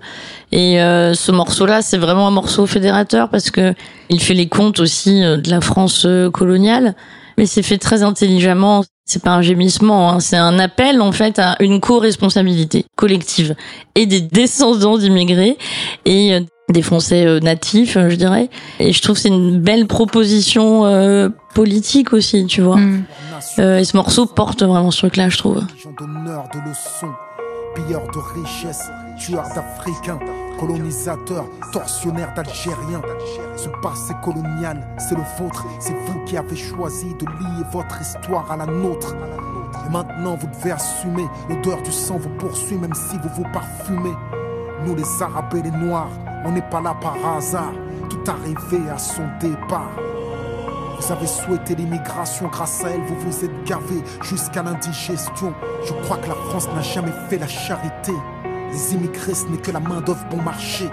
[0.51, 3.73] Et ce morceau-là, c'est vraiment un morceau fédérateur parce que
[4.09, 6.93] il fait les comptes aussi de la France coloniale,
[7.37, 8.83] mais c'est fait très intelligemment.
[9.05, 13.55] C'est pas un gémissement, hein, c'est un appel en fait à une co-responsabilité collective
[13.95, 15.57] et des descendants d'immigrés
[16.03, 18.49] et euh, des Français euh, natifs, euh, je dirais.
[18.79, 22.75] Et je trouve que c'est une belle proposition euh, politique aussi, tu vois.
[22.75, 23.03] Hmm.
[23.59, 25.63] Euh, et ce morceau porte vraiment ce truc-là, je trouve.
[25.81, 27.13] Gens d'honneur, de leçons,
[27.75, 30.19] pilleurs de richesses, tueurs d'Africains,
[30.59, 33.01] colonisateurs, tortionnaires d'Algériens.
[33.55, 38.51] Ce passé colonial, c'est le vôtre, c'est vous qui avez choisi de lier votre histoire
[38.51, 39.15] à la nôtre.
[39.85, 44.15] Et maintenant vous devez assumer, l'odeur du sang vous poursuit même si vous vous parfumez.
[44.85, 46.11] Nous les Arabes et les Noirs,
[46.45, 47.73] on n'est pas là par hasard,
[48.09, 49.91] tout arrivé à son départ.
[50.99, 55.53] Vous avez souhaité l'immigration, grâce à elle, vous vous êtes gavé jusqu'à l'indigestion.
[55.85, 58.13] Je crois que la France n'a jamais fait la charité.
[58.71, 60.89] Les immigrés, ce n'est que la main-d'œuvre bon marché.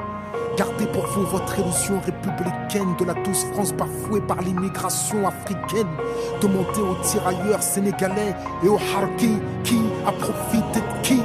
[0.57, 5.89] Gardez pour vous votre illusion républicaine de la douce France bafouée par l'immigration africaine.
[6.41, 11.21] Demandez aux tirailleurs sénégalais et aux harkis qui a profité de qui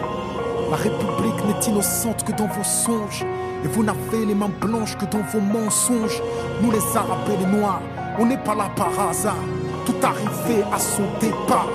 [0.71, 3.23] La République n'est innocente que dans vos songes.
[3.63, 6.23] Et vous n'avez les mains blanches que dans vos mensonges.
[6.63, 7.81] Nous les Arabes et les Noirs,
[8.17, 9.35] on n'est pas là par hasard.
[9.85, 11.67] Tout arrivé à son départ.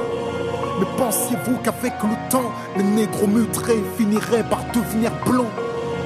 [0.78, 5.46] Mais pensiez-vous qu'avec le temps, les négros mutrés finiraient par devenir blancs?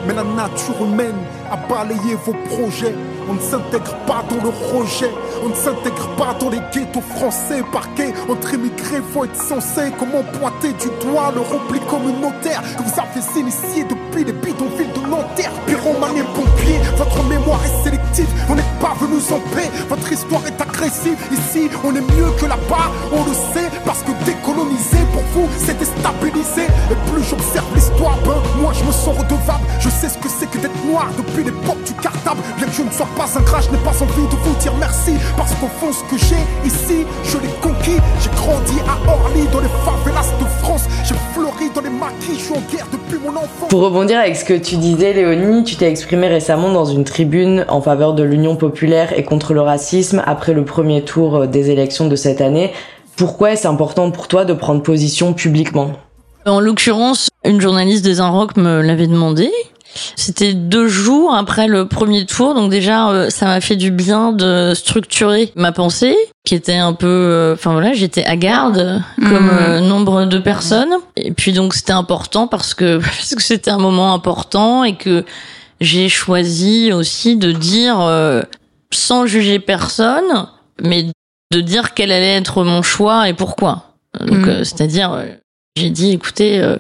[0.06, 1.16] Mais la nature humaine
[1.50, 2.94] a balayé vos projets.
[3.28, 5.10] On ne s'intègre pas dans le rejet.
[5.44, 7.62] On ne s'intègre pas dans les ghettos français.
[7.72, 9.92] Parqués entre immigrés, faut être censé.
[9.98, 15.10] Comment pointer du doigt le repli communautaire que vous avez initié depuis les bidonvilles de
[15.10, 15.52] Nanterre.
[15.66, 18.28] Pyromane et pompier, votre mémoire est sélective.
[18.48, 19.70] On n'est pas venus en paix.
[19.88, 21.18] Votre histoire est agressive.
[21.32, 22.90] Ici, on est mieux que là-bas.
[23.12, 26.66] On le sait parce que décoloniser pour vous, c'est déstabiliser.
[26.90, 29.64] Et plus j'observe l'histoire, ben, moi je me sens redevable.
[29.80, 32.40] Je sais ce que c'est que d'être noir depuis l'époque du cartable.
[32.56, 32.90] Bien que je ne
[33.24, 35.14] un gras, je n'ai pas envie de vous dire merci.
[35.36, 37.96] Parce qu'au fond, ce que j'ai ici, je l'ai conquis.
[38.20, 40.84] J'ai grandi à Orly, dans les favelas de France.
[41.04, 43.68] J'ai fleuri dans les maquis, je suis en guerre depuis mon enfance.
[43.68, 47.64] Pour rebondir avec ce que tu disais, Léonie, tu t'es exprimé récemment dans une tribune
[47.68, 52.06] en faveur de l'Union populaire et contre le racisme après le premier tour des élections
[52.08, 52.72] de cette année.
[53.16, 55.92] Pourquoi est-ce important pour toi de prendre position publiquement?
[56.46, 59.50] En l'occurrence, une journaliste des Inrocks me l'avait demandé.
[60.16, 64.32] C'était deux jours après le premier tour, donc déjà euh, ça m'a fait du bien
[64.32, 69.46] de structurer ma pensée, qui était un peu, euh, enfin voilà, j'étais à garde comme
[69.46, 69.58] Mhm.
[69.60, 73.78] euh, nombre de personnes, et puis donc c'était important parce que parce que c'était un
[73.78, 75.24] moment important et que
[75.80, 78.42] j'ai choisi aussi de dire euh,
[78.92, 80.46] sans juger personne,
[80.82, 81.06] mais
[81.52, 83.84] de dire quel allait être mon choix et pourquoi.
[84.20, 85.24] Donc euh, c'est-à-dire
[85.78, 86.76] j'ai dit écoutez euh,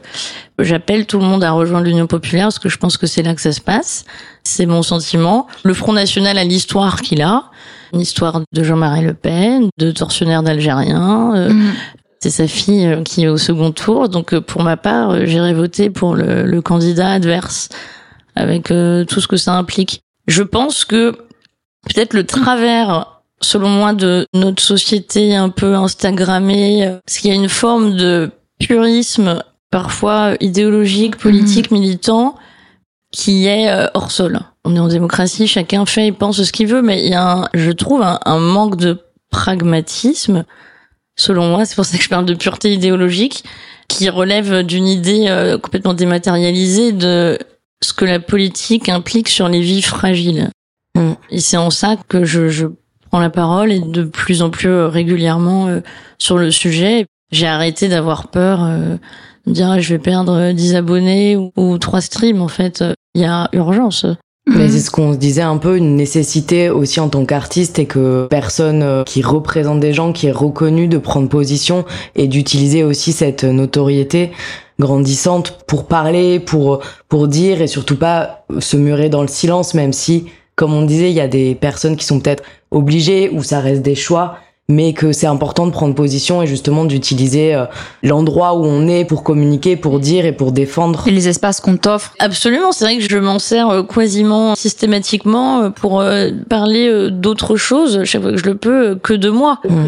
[0.58, 3.34] j'appelle tout le monde à rejoindre l'Union populaire parce que je pense que c'est là
[3.34, 4.04] que ça se passe.
[4.44, 5.46] C'est mon sentiment.
[5.62, 7.44] Le Front national a l'histoire qu'il a,
[7.92, 11.32] une histoire de Jean-Marie Le Pen, de tortionnaire d'Algériens.
[11.34, 11.72] euh, Mhm.
[12.20, 14.08] c'est sa fille euh, qui est au second tour.
[14.08, 17.68] Donc euh, pour ma part, j'irai voter pour le, le candidat adverse
[18.36, 20.00] avec euh, tout ce que ça implique.
[20.26, 21.12] Je pense que
[21.88, 27.36] peut-être le travers, selon moi, de notre société un peu instagrammée, parce qu'il y a
[27.36, 32.36] une forme de purisme parfois idéologique, politique, militant,
[33.12, 34.40] qui est euh, hors sol.
[34.64, 37.32] On est en démocratie, chacun fait et pense ce qu'il veut, mais il y a,
[37.32, 38.98] un, je trouve, un, un manque de
[39.30, 40.44] pragmatisme,
[41.16, 43.44] selon moi, c'est pour ça que je parle de pureté idéologique,
[43.88, 47.38] qui relève d'une idée euh, complètement dématérialisée de
[47.82, 50.50] ce que la politique implique sur les vies fragiles.
[51.30, 52.66] Et c'est en ça que je, je
[53.08, 55.80] prends la parole et de plus en plus euh, régulièrement
[56.18, 57.06] sur le sujet.
[57.30, 58.96] J'ai arrêté d'avoir peur euh,
[59.46, 62.40] de dire ah, je vais perdre euh, 10 abonnés ou, ou 3 streams.
[62.40, 64.06] En fait, euh, il y a urgence.
[64.46, 64.70] Mais Mhm.
[64.70, 68.26] c'est ce qu'on se disait un peu, une nécessité aussi en tant qu'artiste et que
[68.30, 71.84] personne euh, qui représente des gens, qui est reconnu de prendre position
[72.16, 74.30] et d'utiliser aussi cette notoriété
[74.80, 79.92] grandissante pour parler, pour, pour dire et surtout pas se murer dans le silence, même
[79.92, 83.60] si, comme on disait, il y a des personnes qui sont peut-être obligées ou ça
[83.60, 84.38] reste des choix
[84.70, 87.64] mais que c'est important de prendre position et justement d'utiliser euh,
[88.02, 91.08] l'endroit où on est pour communiquer, pour dire et pour défendre.
[91.08, 92.14] Et les espaces qu'on t'offre.
[92.18, 97.10] Absolument, c'est vrai que je m'en sers euh, quasiment systématiquement euh, pour euh, parler euh,
[97.10, 99.60] d'autre chose chaque fois que je le peux que de moi.
[99.68, 99.86] Mm.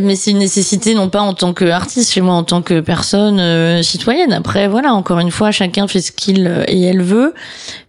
[0.00, 3.40] Mais c'est une nécessité non pas en tant qu'artiste chez moi, en tant que personne
[3.40, 4.32] euh, citoyenne.
[4.32, 7.34] Après, voilà, encore une fois, chacun fait ce qu'il et elle veut,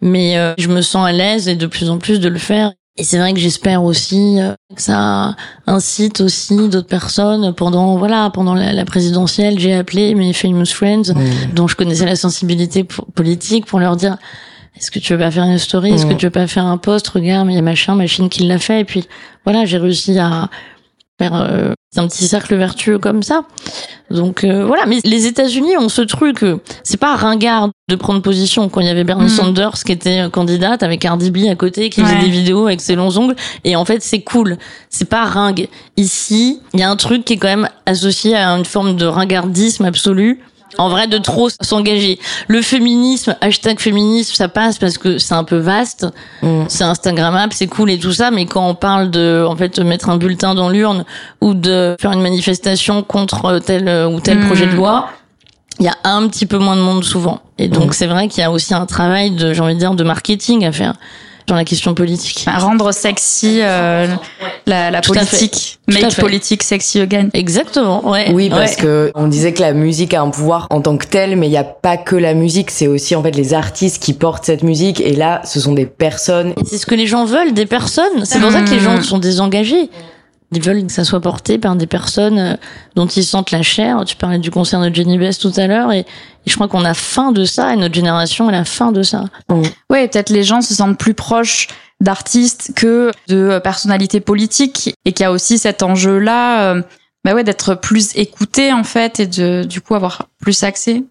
[0.01, 2.71] mais euh, je me sens à l'aise et de plus en plus de le faire.
[2.95, 7.51] Et c'est vrai que j'espère aussi euh, que ça incite aussi d'autres personnes.
[7.53, 11.13] Pendant voilà, pendant la, la présidentielle, j'ai appelé mes famous friends
[11.55, 14.17] dont je connaissais la sensibilité po- politique pour leur dire
[14.77, 15.91] est-ce que tu veux pas faire une story?
[15.91, 16.17] Est-ce que Mm.
[16.17, 17.07] tu veux pas faire un post?
[17.09, 19.05] Regarde il y a machin machine qui l'a fait et puis
[19.43, 20.49] voilà j'ai réussi à
[21.19, 23.43] faire euh, un petit cercle vertueux comme ça.
[24.09, 24.85] Donc euh, voilà.
[24.85, 28.69] Mais les États-Unis ont ce truc euh, c'est pas ringard de prendre position.
[28.69, 29.29] Quand il y avait Bernie Mm.
[29.29, 32.81] Sanders qui était euh, candidate avec Cardi B à côté qui faisait des vidéos avec
[32.81, 33.35] ses longs ongles.
[33.63, 34.57] Et en fait c'est cool.
[34.89, 35.67] C'est pas ringue.
[35.97, 39.05] Ici il y a un truc qui est quand même associé à une forme de
[39.05, 40.39] ringardisme absolu
[40.77, 42.19] en vrai de trop s'engager.
[42.47, 46.07] Le féminisme, hashtag féminisme, ça passe parce que c'est un peu vaste,
[46.41, 46.63] Mm.
[46.67, 50.09] c'est instagrammable, c'est cool et tout ça, mais quand on parle de, en fait, mettre
[50.09, 51.05] un bulletin dans l'urne
[51.41, 54.45] ou de faire une manifestation contre tel ou tel Mm.
[54.47, 55.09] projet de loi,
[55.79, 57.41] il y a un petit peu moins de monde souvent.
[57.57, 59.95] Et donc c'est vrai qu'il y a aussi un travail de, j'ai envie de dire,
[59.95, 60.93] de marketing à faire
[61.47, 62.45] sur la question politique.
[62.47, 64.07] Rendre sexy euh,
[64.65, 65.79] la, la politique.
[65.87, 67.29] Make politique sexy again.
[67.33, 68.31] Exactement, ouais.
[68.33, 68.81] Oui, parce ouais.
[68.81, 71.51] que on disait que la musique a un pouvoir en tant que tel, mais il
[71.51, 74.63] n'y a pas que la musique, c'est aussi en fait les artistes qui portent cette
[74.63, 75.01] musique.
[75.01, 76.51] Et là, ce sont des personnes.
[76.51, 78.25] Et C'est ce que les gens veulent, des personnes.
[78.25, 79.89] C'est pour ça que les gens sont désengagés.
[80.53, 82.55] Ils veulent que ça soit porté par des personnes euh,
[82.95, 84.03] dont ils sentent la chair.
[84.05, 86.05] Tu parlais du concert de Jenny Best tout à l'heure et,
[86.45, 89.23] je crois qu'on a faim de ça et notre génération elle a faim de ça.
[89.89, 91.69] Ouais, peut-être les gens se sentent plus proches
[92.01, 96.81] d'artistes que de personnalités politiques et qu'il y a aussi cet enjeu-là, euh,
[97.23, 101.03] bah ouais, d'être plus écouté en fait et de du coup avoir plus accès.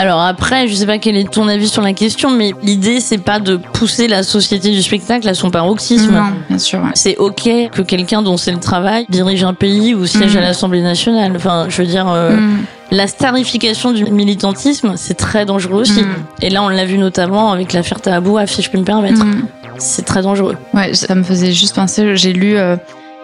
[0.00, 3.18] Alors après, je sais pas quel est ton avis sur la question, mais l'idée c'est
[3.18, 6.12] pas de pousser la société du spectacle à son paroxysme.
[6.14, 6.78] Non, bien sûr.
[6.78, 6.90] ouais.
[6.94, 10.38] C'est ok que quelqu'un dont c'est le travail dirige un pays ou siège Mm.
[10.38, 11.32] à l'Assemblée nationale.
[11.34, 12.58] Enfin, je veux dire, euh, Mm.
[12.92, 16.02] la starification du militantisme, c'est très dangereux aussi.
[16.02, 16.14] Mm.
[16.42, 19.24] Et là, on l'a vu notamment avec l'affaire Tahabou, si je peux me permettre.
[19.24, 19.42] Mm.
[19.78, 20.56] C'est très dangereux.
[20.74, 22.76] Ouais, ça me faisait juste penser, j'ai lu euh,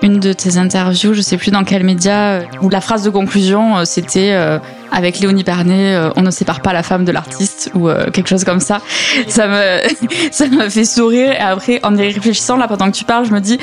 [0.02, 3.10] une de tes interviews, je sais plus dans quel média, euh, où la phrase de
[3.10, 4.58] conclusion euh, c'était euh,
[4.94, 8.28] avec Léonie Pernet, euh, on ne sépare pas la femme de l'artiste ou euh, quelque
[8.28, 8.80] chose comme ça.
[9.28, 9.80] Ça me
[10.30, 13.32] ça m'a fait sourire et après en y réfléchissant là pendant que tu parles, je
[13.32, 13.58] me dis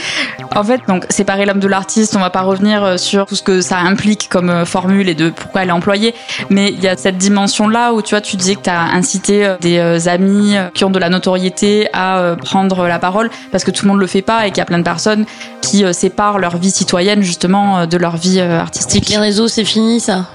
[0.53, 3.43] en fait donc séparer l'homme de l'artiste, on va pas revenir euh, sur tout ce
[3.43, 6.13] que ça implique comme formule et de pourquoi elle est employée,
[6.49, 8.81] mais il y a cette dimension là où tu vois tu disais que tu as
[8.81, 13.85] incité des amis qui ont de la notoriété à prendre la parole parce que tout
[13.85, 15.25] le monde le fait pas et qu'il y a plein de personnes
[15.61, 19.09] qui séparent leur vie citoyenne justement de leur vie artistique.
[19.09, 20.25] les réseaux, c'est fini ça.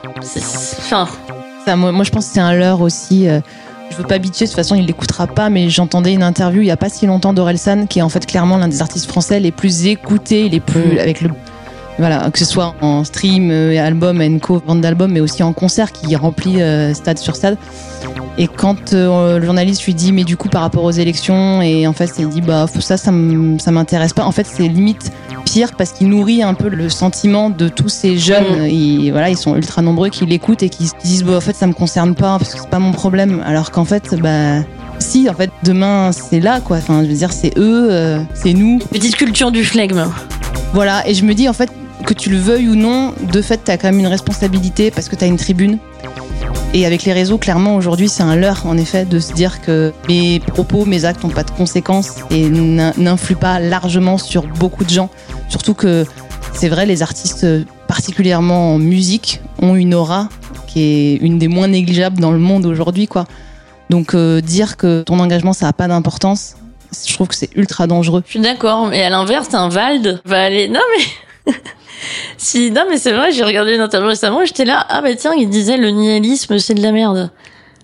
[1.64, 3.28] Ça, moi, moi, je pense que c'est un leurre aussi.
[3.28, 3.40] euh,
[3.90, 6.66] je veux pas bitcher, de toute façon, il l'écoutera pas, mais j'entendais une interview il
[6.66, 9.40] y a pas si longtemps d'Orelsan, qui est en fait clairement l'un des artistes français
[9.40, 11.30] les plus écoutés, les plus, avec le,
[11.98, 15.52] voilà, que ce soit en stream, euh, album, and co, vente d'albums, mais aussi en
[15.52, 17.56] concert qui remplit euh, stade sur stade.
[18.38, 21.86] Et quand euh, le journaliste lui dit, mais du coup, par rapport aux élections, et
[21.86, 24.24] en fait, il dit, bah, ça, ça m'intéresse pas.
[24.24, 25.10] En fait, c'est limite
[25.46, 28.64] pire parce qu'il nourrit un peu le sentiment de tous ces jeunes.
[28.64, 31.56] Et voilà, ils sont ultra nombreux qui l'écoutent et qui se disent, bah, en fait,
[31.56, 33.42] ça me concerne pas parce que c'est pas mon problème.
[33.46, 34.60] Alors qu'en fait, bah,
[34.98, 36.76] si, en fait, demain, c'est là, quoi.
[36.76, 38.78] Enfin, je veux dire, c'est eux, euh, c'est nous.
[38.78, 40.04] petite culture du flegme.
[40.72, 41.70] Voilà, et je me dis en fait
[42.04, 45.08] que tu le veuilles ou non, de fait, tu as quand même une responsabilité parce
[45.08, 45.78] que tu as une tribune.
[46.74, 49.92] Et avec les réseaux, clairement, aujourd'hui, c'est un leurre, en effet, de se dire que
[50.08, 54.84] mes propos, mes actes n'ont pas de conséquences et n'in- n'influent pas largement sur beaucoup
[54.84, 55.08] de gens.
[55.48, 56.04] Surtout que
[56.52, 57.46] c'est vrai, les artistes,
[57.88, 60.28] particulièrement en musique, ont une aura
[60.66, 63.24] qui est une des moins négligeables dans le monde aujourd'hui, quoi.
[63.88, 66.56] Donc, euh, dire que ton engagement, ça n'a pas d'importance,
[67.06, 68.22] je trouve que c'est ultra dangereux.
[68.26, 70.68] Je suis d'accord, mais à l'inverse, un Vald va aller.
[70.68, 71.04] Non mais.
[72.36, 75.34] Si, non mais c'est vrai, j'ai regardé une interview récemment j'étais là, ah bah tiens,
[75.34, 77.30] il disait le nihilisme c'est de la merde.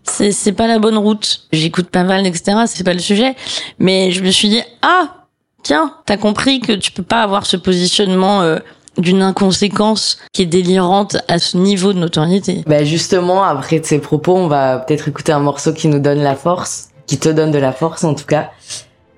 [0.04, 1.42] C'est, c'est pas la bonne route.
[1.52, 3.36] J'écoute pas Vald, etc., c'est pas le sujet.
[3.78, 5.26] Mais je me suis dit, ah,
[5.62, 8.58] tiens, t'as compris que tu peux pas avoir ce positionnement euh,
[8.98, 12.62] d'une inconséquence qui est délirante à ce niveau de notoriété.
[12.66, 16.22] Bah justement, après de ces propos, on va peut-être écouter un morceau qui nous donne
[16.22, 18.50] la force, qui te donne de la force en tout cas.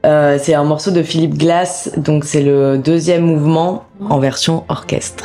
[0.05, 5.25] Euh, c'est un morceau de Philippe Glass, donc c'est le deuxième mouvement en version orchestre.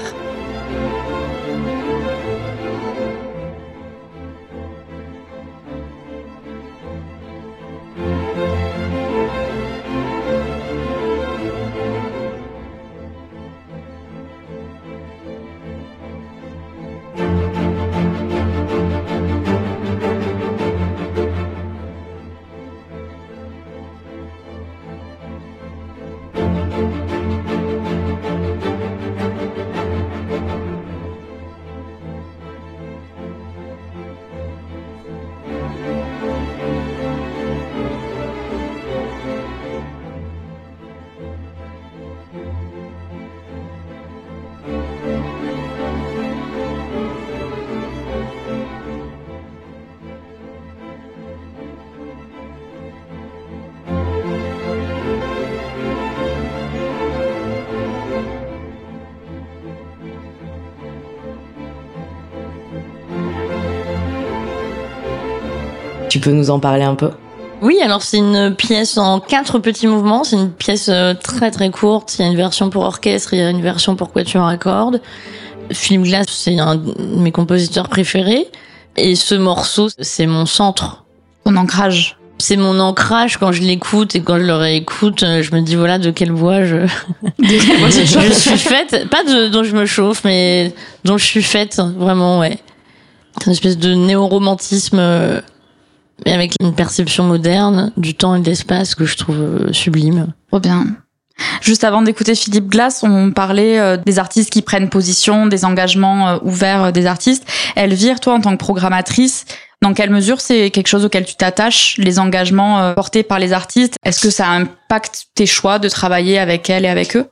[66.10, 67.12] Tu peux nous en parler un peu?
[67.62, 70.24] Oui, alors c'est une pièce en quatre petits mouvements.
[70.24, 72.16] C'est une pièce euh, très très courte.
[72.18, 74.58] Il y a une version pour orchestre, il y a une version pour quatuor à
[74.58, 75.02] cordes.
[75.72, 78.48] Philippe Glass, c'est un de mes compositeurs préférés.
[78.98, 81.04] Et ce morceau, c'est mon centre.
[81.46, 82.18] Ton ancrage.
[82.42, 85.24] C'est mon ancrage quand je l'écoute et quand je le réécoute.
[85.24, 86.88] euh, Je me dis voilà de quelle voix je,
[87.40, 89.10] je suis faite.
[89.10, 91.82] Pas de, dont je me chauffe, mais dont je suis faite.
[91.98, 92.58] Vraiment, ouais.
[93.38, 95.42] C'est une espèce de néo-romantisme, euh,
[96.26, 100.34] mais avec une perception moderne du temps et de l'espace que je trouve euh, sublime.
[100.50, 100.86] Trop bien.
[101.62, 106.30] Juste avant d'écouter Philippe Glass, on parlait euh, des artistes qui prennent position, des engagements
[106.30, 107.46] euh, ouverts des artistes.
[107.76, 109.46] Elvire, toi, en tant que programmatrice,
[109.82, 113.96] dans quelle mesure c'est quelque chose auquel tu t'attaches, les engagements portés par les artistes?
[114.04, 117.30] Est-ce que ça impacte tes choix de travailler avec elles et avec eux?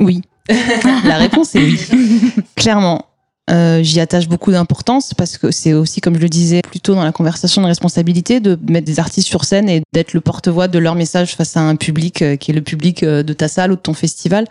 [0.00, 0.22] Oui.
[1.04, 1.80] La réponse est oui.
[2.56, 3.11] Clairement.
[3.50, 6.94] Euh, J'y attache beaucoup d'importance parce que c'est aussi, comme je le disais plus tôt
[6.94, 10.68] dans la conversation de responsabilité, de mettre des artistes sur scène et d'être le porte-voix
[10.68, 13.48] de leur message face à un public euh, qui est le public euh, de ta
[13.48, 14.46] salle ou de ton festival.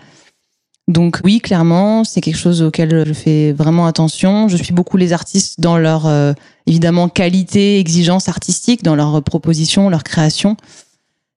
[0.89, 4.49] Donc oui, clairement, c'est quelque chose auquel je fais vraiment attention.
[4.49, 6.11] Je suis beaucoup les artistes dans leur
[6.65, 10.57] évidemment qualité, exigence artistique, dans leurs propositions, leur création,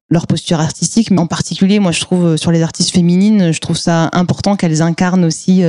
[0.09, 1.13] leur posture artistique.
[1.13, 4.83] Mais en particulier, moi, je trouve sur les artistes féminines, je trouve ça important qu'elles
[4.83, 5.63] incarnent aussi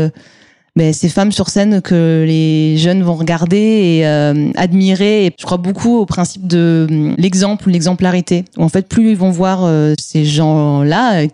[0.76, 5.28] ben, ces femmes sur scène que les jeunes vont regarder et euh, admirer.
[5.28, 8.46] Et je crois beaucoup au principe de hum, l'exemple ou l'exemplarité.
[8.58, 11.28] Où en fait, plus ils vont voir euh, ces gens-là,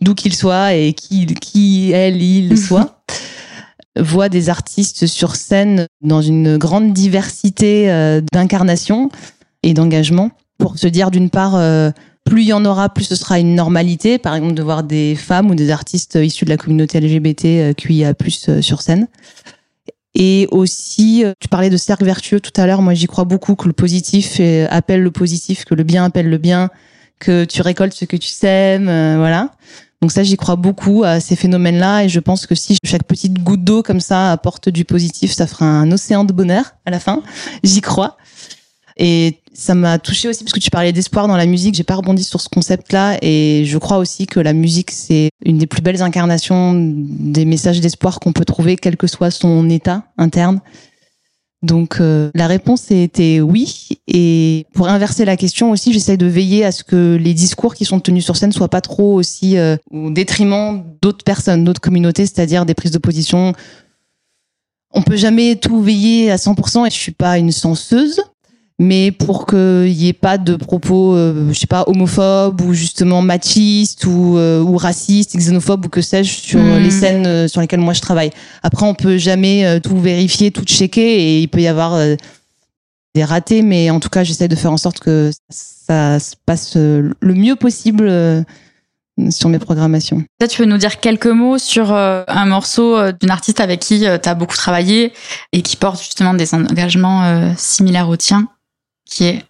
[0.00, 3.02] d'où qu'ils soient et qui, qui elles, ils soient,
[3.98, 9.10] voient des artistes sur scène dans une grande diversité euh, d'incarnation
[9.62, 11.90] et d'engagement pour se dire d'une part euh,
[12.26, 15.14] plus il y en aura, plus ce sera une normalité, par exemple de voir des
[15.14, 18.12] femmes ou des artistes issus de la communauté LGBT euh, QIA+
[18.48, 19.06] euh, sur scène.
[20.14, 22.82] Et aussi, euh, tu parlais de cercle vertueux tout à l'heure.
[22.82, 26.38] Moi, j'y crois beaucoup que le positif appelle le positif, que le bien appelle le
[26.38, 26.68] bien,
[27.20, 29.52] que tu récoltes ce que tu sèmes, voilà.
[30.02, 33.42] Donc ça, j'y crois beaucoup à ces phénomènes-là, et je pense que si chaque petite
[33.42, 36.98] goutte d'eau comme ça apporte du positif, ça fera un océan de bonheur à la
[36.98, 37.22] fin.
[37.62, 38.16] J'y crois.
[38.96, 41.74] Et ça m'a touché aussi parce que tu parlais d'espoir dans la musique.
[41.74, 45.58] J'ai pas rebondi sur ce concept-là et je crois aussi que la musique c'est une
[45.58, 50.04] des plus belles incarnations des messages d'espoir qu'on peut trouver, quel que soit son état
[50.16, 50.60] interne.
[51.62, 53.88] Donc euh, la réponse était oui.
[54.06, 57.84] Et pour inverser la question aussi, j'essaie de veiller à ce que les discours qui
[57.84, 62.24] sont tenus sur scène soient pas trop aussi euh, au détriment d'autres personnes, d'autres communautés,
[62.24, 63.52] c'est-à-dire des prises de position.
[64.92, 68.22] On peut jamais tout veiller à 100% et je suis pas une senseuse
[68.78, 73.22] mais pour qu'il y ait pas de propos, euh, je sais pas, homophobes ou justement
[73.22, 76.82] machistes ou, euh, ou racistes, xénophobes ou que sais-je sur Mhm.
[76.82, 78.30] les scènes euh, sur lesquelles moi je travaille.
[78.62, 82.16] Après, on peut jamais euh, tout vérifier, tout checker et il peut y avoir euh,
[83.14, 86.76] des ratés, mais en tout cas, j'essaie de faire en sorte que ça se passe
[86.76, 88.12] le mieux possible
[89.30, 90.18] sur mes programmations.
[90.38, 94.28] Peut-être tu peux nous dire quelques mots sur un morceau d'une artiste avec qui tu
[94.28, 95.14] as beaucoup travaillé
[95.54, 98.48] et qui porte justement des engagements similaires aux tiens,
[99.06, 99.44] qui est...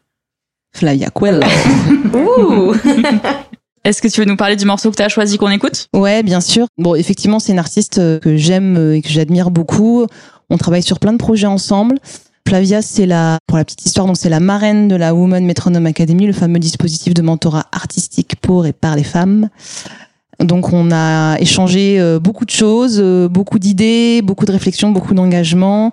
[0.72, 1.40] Flavia Coelho.
[3.86, 5.86] Est-ce que tu veux nous parler du morceau que tu as choisi qu'on écoute?
[5.94, 6.66] Ouais, bien sûr.
[6.76, 10.04] Bon, effectivement, c'est une artiste euh, que j'aime euh, et que j'admire beaucoup.
[10.50, 12.00] On travaille sur plein de projets ensemble.
[12.48, 15.86] Flavia, c'est la, pour la petite histoire, donc c'est la marraine de la Woman Metronome
[15.86, 19.50] Academy, le fameux dispositif de mentorat artistique pour et par les femmes.
[20.40, 23.00] Donc on a échangé euh, beaucoup de choses,
[23.30, 25.92] beaucoup d'idées, beaucoup de réflexions, beaucoup d'engagement.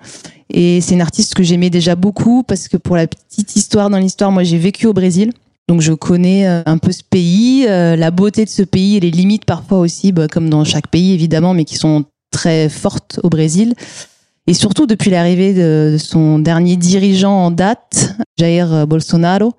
[0.54, 3.98] Et c'est une artiste que j'aimais déjà beaucoup parce que pour la petite histoire dans
[3.98, 5.32] l'histoire, moi j'ai vécu au Brésil.
[5.68, 9.00] Donc je connais euh, un peu ce pays, euh, la beauté de ce pays et
[9.00, 13.20] les limites parfois aussi, bah, comme dans chaque pays évidemment, mais qui sont très fortes
[13.24, 13.74] au Brésil.
[14.46, 19.54] Et surtout depuis l'arrivée de, son dernier dirigeant en date, Jair Bolsonaro,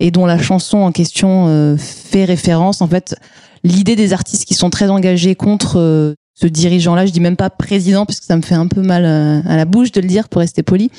[0.00, 2.80] et dont la chanson en question euh, fait référence.
[2.80, 3.14] En fait,
[3.62, 8.04] l'idée des artistes qui sont très engagés contre ce dirigeant-là, je dis même pas président,
[8.04, 10.40] puisque ça me fait un peu mal euh, à la bouche de le dire pour
[10.40, 10.90] rester poli,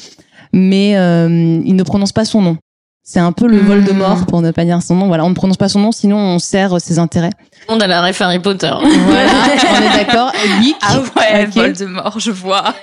[0.54, 1.28] mais euh,
[1.66, 2.58] il ne prononce pas son nom.
[3.06, 3.66] C'est un peu le Mmh.
[3.66, 5.08] vol de mort pour ne pas dire son nom.
[5.08, 7.32] Voilà, on ne prononce pas son nom, sinon on sert ses intérêts.
[7.68, 8.72] On a la ref Harry Potter.
[8.82, 9.32] Voilà,
[9.74, 10.32] on est d'accord.
[10.82, 11.54] Ah ouais, Ok.
[11.56, 12.74] Voldemort, je vois.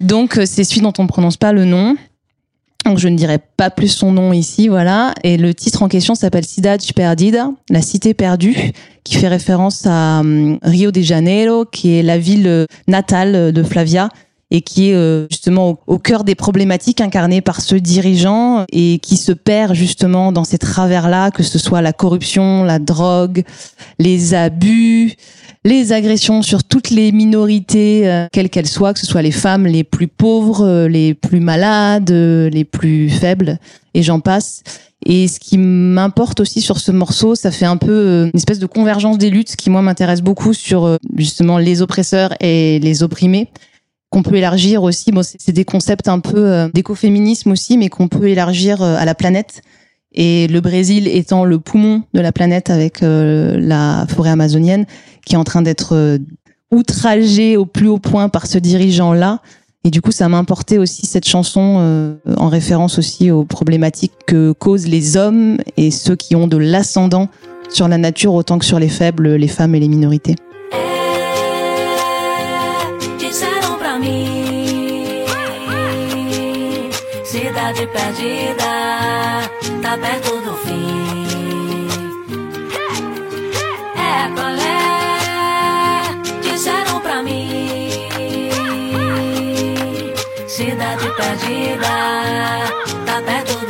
[0.00, 1.94] Donc euh, c'est celui dont on ne prononce pas le nom.
[2.84, 5.14] Donc je ne dirai pas plus son nom ici, voilà.
[5.22, 8.56] Et le titre en question s'appelle Cidade Perdida, la cité perdue,
[9.04, 13.62] qui fait référence à hum, Rio de Janeiro, qui est la ville euh, natale de
[13.62, 14.08] Flavia
[14.50, 19.16] et qui est euh, justement au, cœur des problématiques incarnées par ce dirigeant et qui
[19.16, 23.44] se perd justement dans ces travers-là, que ce soit la corruption, la drogue,
[23.98, 25.14] les abus,
[25.64, 29.66] les agressions sur toutes les minorités, euh, quelles qu'elles soient, que ce soit les femmes
[29.66, 33.58] les plus pauvres, euh, les plus malades, les plus faibles,
[33.94, 34.62] et j'en passe.
[35.06, 38.66] Et ce qui m'importe aussi sur ce morceau, ça fait un peu une espèce de
[38.66, 43.48] convergence des luttes qui, moi, m'intéresse beaucoup sur justement les oppresseurs et les opprimés
[44.10, 45.12] qu'on peut élargir aussi.
[45.12, 49.04] Bon, c'est des concepts un peu euh, d'écoféminisme aussi, mais qu'on peut élargir euh, à
[49.04, 49.62] la planète.
[50.12, 54.86] Et le Brésil étant le poumon de la planète avec euh, la forêt amazonienne,
[55.24, 56.18] qui est en train d'être euh,
[56.72, 59.38] outragé au plus haut point par ce dirigeant-là.
[59.84, 64.52] Et du coup, ça m'a importé aussi cette chanson en référence aussi aux problématiques que
[64.52, 67.28] causent les hommes et ceux qui ont de l'ascendant
[67.70, 70.36] sur la nature autant que sur les faibles, les femmes et les minorités.
[74.00, 75.30] Mim.
[77.24, 78.70] Cidade perdida
[79.82, 81.86] Tá perto do fim.
[83.96, 86.40] É qual é?
[86.42, 87.88] Disseram pra mim.
[90.48, 91.94] Cidade perdida
[93.06, 93.69] Tá perto do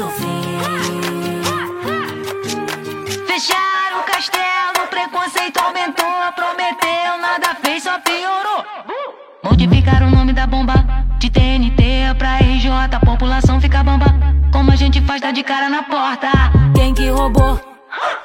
[15.10, 16.28] Faz, dá de cara na porta.
[16.72, 17.60] Quem que roubou?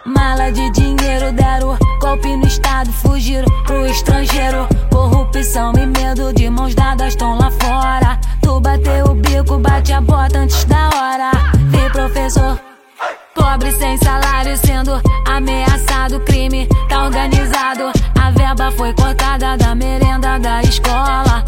[0.06, 1.76] Mala de dinheiro deram.
[2.00, 4.68] Golpe no estado, fugiram pro estrangeiro.
[4.92, 8.20] Corrupção e medo de mãos dadas estão lá fora.
[8.40, 11.32] Tu bateu o bico, bate a bota antes da hora.
[11.72, 12.62] Vê professor.
[13.34, 17.92] Pobre sem salário sendo ameaçado, crime tá organizado.
[18.22, 21.44] A verba foi cortada da merenda da escola.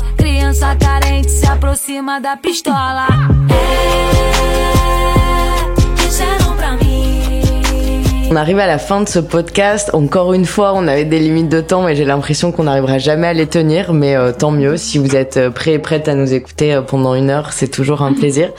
[8.29, 9.89] On arrive à la fin de ce podcast.
[9.93, 13.27] Encore une fois, on avait des limites de temps, mais j'ai l'impression qu'on n'arrivera jamais
[13.27, 13.93] à les tenir.
[13.93, 14.77] Mais euh, tant mieux.
[14.77, 17.69] Si vous êtes euh, prêts et prêtes à nous écouter euh, pendant une heure, c'est
[17.69, 18.51] toujours un plaisir.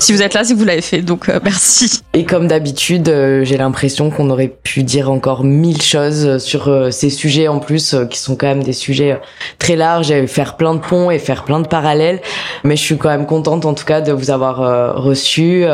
[0.00, 2.00] Si vous êtes là, c'est que vous l'avez fait, donc euh, merci.
[2.14, 6.90] Et comme d'habitude, euh, j'ai l'impression qu'on aurait pu dire encore mille choses sur euh,
[6.90, 9.20] ces sujets en plus, qui sont quand même des sujets
[9.58, 12.20] très larges, et faire plein de ponts et faire plein de parallèles.
[12.62, 15.64] Mais je suis quand même contente en tout cas de vous avoir reçu.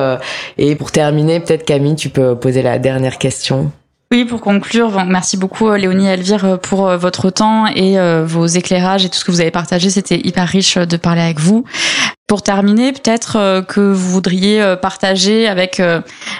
[0.59, 3.71] et pour terminer, peut-être Camille, tu peux poser la dernière question.
[4.15, 7.99] Oui, pour conclure, merci beaucoup euh, Léonie et Elvire euh, pour euh, votre temps et
[8.23, 9.91] vos éclairages et tout ce que vous avez partagé.
[9.91, 11.65] C'était hyper riche de parler avec vous.
[12.29, 15.83] Pour terminer, peut-être que vous voudriez partager avec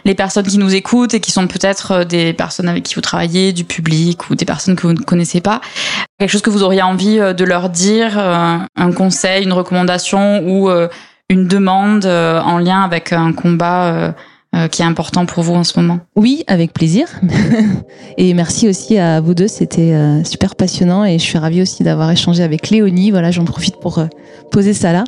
[0.05, 3.53] les personnes qui nous écoutent et qui sont peut-être des personnes avec qui vous travaillez,
[3.53, 5.61] du public ou des personnes que vous ne connaissez pas,
[6.19, 10.71] quelque chose que vous auriez envie de leur dire, un conseil, une recommandation ou
[11.29, 14.15] une demande en lien avec un combat
[14.55, 15.99] euh, qui est important pour vous en ce moment.
[16.15, 17.09] Oui, avec plaisir.
[18.19, 21.83] et merci aussi à vous deux, c'était euh, super passionnant et je suis ravie aussi
[21.83, 23.11] d'avoir échangé avec Léonie.
[23.11, 24.07] Voilà, j'en profite pour euh,
[24.53, 25.03] poser ça là.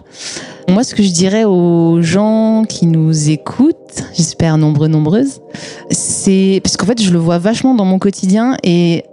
[0.68, 5.40] Moi, ce que je dirais aux gens qui nous écoutent, j'espère nombreux, nombreuses,
[5.90, 9.04] c'est parce qu'en fait, je le vois vachement dans mon quotidien et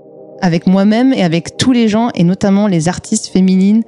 [0.42, 3.84] avec moi-même et avec tous les gens et notamment les artistes féminines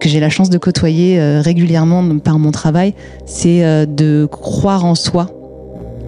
[0.00, 2.92] que j'ai la chance de côtoyer régulièrement par mon travail,
[3.24, 5.30] c'est de croire en soi.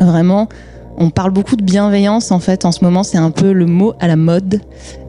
[0.00, 0.48] Vraiment,
[0.96, 3.94] on parle beaucoup de bienveillance en fait en ce moment, c'est un peu le mot
[4.00, 4.60] à la mode,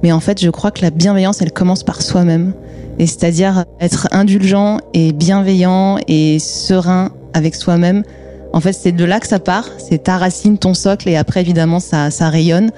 [0.03, 2.53] mais en fait, je crois que la bienveillance, elle commence par soi-même.
[2.99, 8.03] Et c'est-à-dire être indulgent et bienveillant et serein avec soi-même.
[8.51, 11.41] En fait, c'est de là que ça part, c'est ta racine, ton socle, et après,
[11.41, 12.71] évidemment, ça, ça rayonne.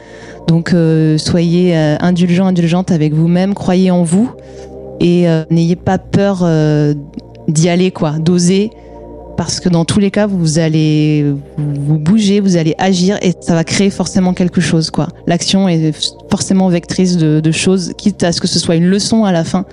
[0.48, 4.30] Donc, euh, soyez euh, indulgent, indulgente avec vous-même, croyez en vous,
[5.00, 6.48] et euh, n'ayez pas peur
[7.48, 8.70] d'y aller, quoi, d'oser,
[9.46, 13.56] parce que dans tous les cas, vous allez vous bouger, vous allez agir, et ça
[13.56, 15.08] va créer forcément quelque chose, quoi.
[15.26, 15.94] L'action est
[16.30, 19.44] forcément vectrice de, de choses, quitte à ce que ce soit une leçon à la
[19.44, 19.66] fin.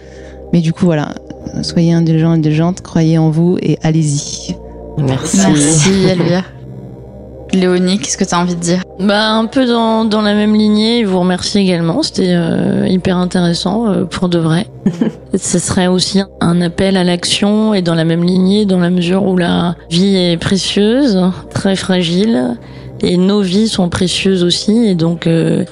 [0.55, 1.15] Mais du coup, voilà,
[1.61, 4.57] soyez indulgent, indulgente, croyez en vous et allez-y.
[4.97, 5.37] Merci.
[5.37, 6.45] Merci Elvire.
[7.53, 8.83] Léonie, qu'est-ce que tu as envie de dire?
[9.01, 13.89] Bah un peu dans, dans la même lignée, vous remercie également, c'était euh, hyper intéressant
[13.89, 14.67] euh, pour de vrai.
[15.37, 19.25] Ce serait aussi un appel à l'action et dans la même lignée, dans la mesure
[19.25, 21.19] où la vie est précieuse,
[21.51, 22.57] très fragile,
[23.01, 25.65] et nos vies sont précieuses aussi, et donc euh,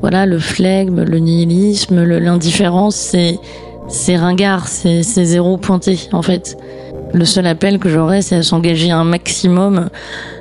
[0.00, 3.14] voilà, le flegme, le nihilisme, l'indifférence,
[3.88, 6.56] c'est ringard, c'est zéro pointé en fait.
[7.14, 9.88] Le seul appel que j'aurais, c'est à s'engager un maximum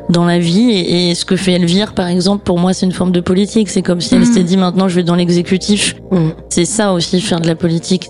[0.09, 0.70] dans la vie.
[0.72, 3.70] Et, et ce que fait Elvire par exemple pour moi c'est une forme de politique.
[3.70, 4.26] C'est comme si elle Mhm.
[4.26, 5.95] s'était dit maintenant je vais dans l'exécutif.
[6.11, 6.34] Mhm.
[6.49, 8.07] c'est ça aussi faire de la politique.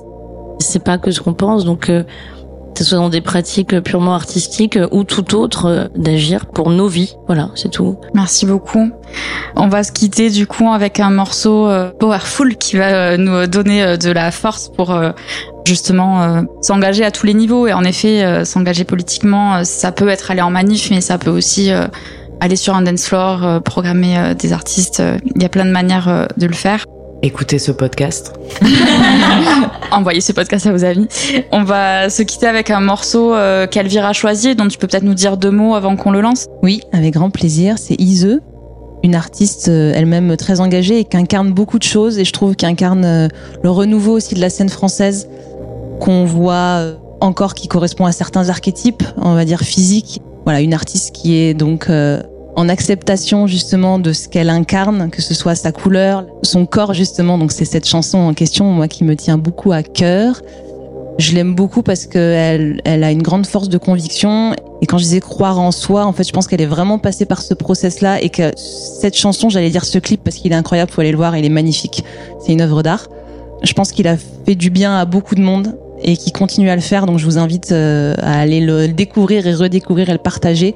[0.60, 1.66] C'est pas que ce qu'on pense.
[1.66, 2.04] Donc euh,
[2.78, 6.70] que ce soit dans des pratiques purement artistiques euh, ou tout autre euh, d'agir pour
[6.70, 7.16] nos vies.
[7.26, 7.98] Voilà c'est tout.
[8.14, 8.92] Merci beaucoup.
[9.56, 13.98] On va se quitter du coup avec un morceau euh, powerful qui va nous donner
[13.98, 14.96] de la force pour
[15.66, 17.66] justement s'engager à tous les niveaux.
[17.66, 21.72] Et en effet s'engager politiquement ça peut être aller en manif mais ça peut aussi
[22.40, 25.02] aller sur un dance floor programmer des artistes.
[25.36, 26.86] Il y a plein de manières de le faire
[27.24, 28.34] Écoutez ce podcast.
[29.92, 31.08] envoyez ce podcast à vos amis
[31.52, 35.04] on va se quitter avec un morceau euh, qu'Elvire a choisi dont tu peux peut-être
[35.04, 37.76] nous dire deux mots avant qu'on le lance Oui, avec grand plaisir.
[37.78, 38.40] C'est Ise,
[39.04, 42.20] une artiste euh, elle-même très engagée et qui incarne beaucoup de choses.
[42.20, 43.28] Et je trouve qu'elle incarne euh,
[43.64, 45.28] le renouveau aussi de la scène française
[46.00, 50.22] qu'on voit euh, encore qui correspond à certains archétypes, on va dire physiques.
[50.46, 52.22] Voilà, une artiste qui est donc euh,
[52.58, 57.38] en acceptation justement de ce qu'elle incarne, que ce soit sa couleur, son corps justement.
[57.38, 60.42] Donc c'est cette chanson en question, moi, qui me tient beaucoup à cœur.
[61.20, 64.54] Je l'aime beaucoup parce qu'elle elle a une grande force de conviction.
[64.82, 67.26] Et quand je disais croire en soi, en fait, je pense qu'elle est vraiment passée
[67.26, 70.92] par ce process-là et que cette chanson, j'allais dire ce clip parce qu'il est incroyable,
[70.92, 72.04] faut aller le voir, il est magnifique.
[72.44, 73.08] C'est une œuvre d'art.
[73.62, 76.76] Je pense qu'il a fait du bien à beaucoup de monde et qui continue à
[76.76, 77.06] le faire.
[77.06, 80.76] Donc je vous invite euh, à aller le découvrir et redécouvrir et le partager.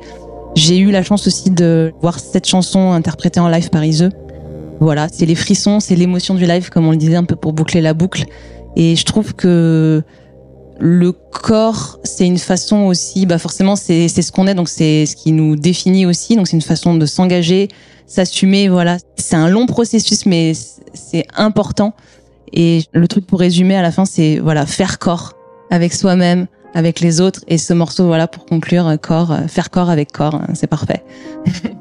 [0.55, 4.11] J'ai eu la chance aussi de voir cette chanson interprétée en live par Iseux.
[4.79, 7.53] Voilà, c'est les frissons, c'est l'émotion du live, comme on le disait un peu pour
[7.53, 8.25] boucler la boucle.
[8.75, 10.03] Et je trouve que
[10.79, 15.15] le corps, c'est une façon aussi, bah forcément, c'est ce qu'on est, donc c'est ce
[15.15, 16.35] qui nous définit aussi.
[16.35, 17.67] Donc c'est une façon de s'engager,
[18.07, 18.67] s'assumer.
[18.69, 20.53] Voilà, c'est un long processus, mais
[20.93, 21.93] c'est important.
[22.53, 25.33] Et le truc pour résumer à la fin, c'est voilà faire corps
[25.69, 27.41] avec soi-même, avec les autres.
[27.47, 30.67] Et ce morceau, voilà, pour conclure, euh, corps, euh, faire corps avec corps, hein, c'est
[30.67, 31.03] parfait.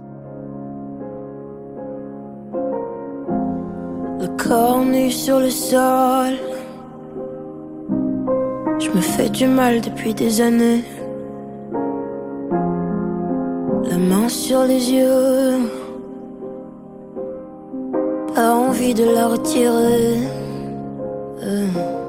[4.20, 6.34] Le corps nu sur le sol.
[8.78, 10.84] Je me fais du mal depuis des années.
[13.90, 15.70] La main sur les yeux.
[18.34, 20.18] Pas envie de la retirer.
[21.42, 21.99] Euh.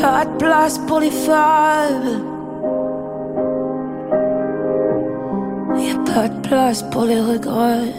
[0.00, 2.22] Pas de place pour les femmes.
[5.76, 7.92] Y a pas de place pour les regrets.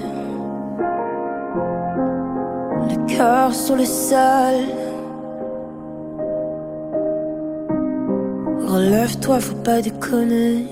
[2.90, 4.56] Le cœur sur le sol.
[8.66, 10.68] Relève-toi, faut pas déconner.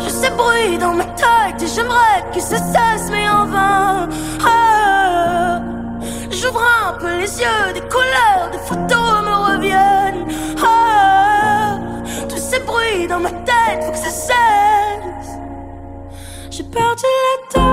[0.00, 4.08] Je sais bruit dans ma tête et j'aimerais que ça cesse, mais en vain.
[4.44, 4.61] Ah,
[6.42, 10.26] J'ouvre un peu les yeux, des couleurs, des photos me reviennent.
[10.60, 11.78] Ah,
[12.28, 15.38] tous ces bruits dans ma tête, faut que ça cesse.
[16.50, 17.71] J'ai perdu la tête.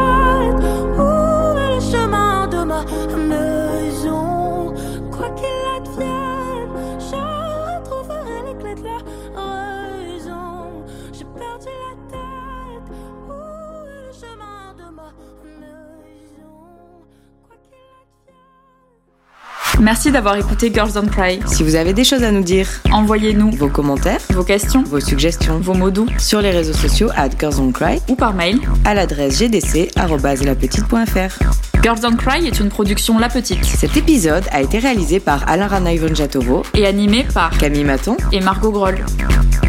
[19.89, 21.39] Merci d'avoir écouté Girls Don't Cry.
[21.47, 25.59] Si vous avez des choses à nous dire, Envoyez-nous vos commentaires, vos questions, vos suggestions
[25.59, 28.59] vos mots doux sur les réseaux sociaux at Girls Don't Cry ou par mail.
[28.85, 31.43] à l'adresse gdc.lapetite.fr.
[31.81, 35.65] Girls Don't Cry est une production La Petite Cet épisode a été réalisé par Alain
[35.65, 38.15] Ranaïvon Jatovo, et animée par Camille Maton.
[38.31, 39.03] et Margot Groll.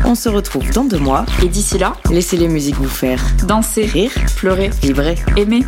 [0.05, 1.25] On se retrouve dans deux mois.
[1.43, 5.15] Et d'ici là, Laissez les musiques vous faire dansez, rire, pleurez, vibrer.
[5.39, 5.65] aimez.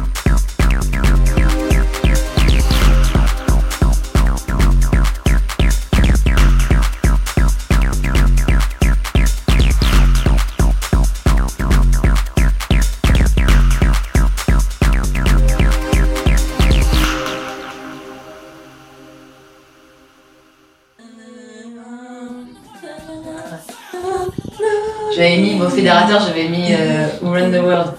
[25.36, 27.92] J'avais mis, mon fédérateur, j'avais mis euh, Who Run the World.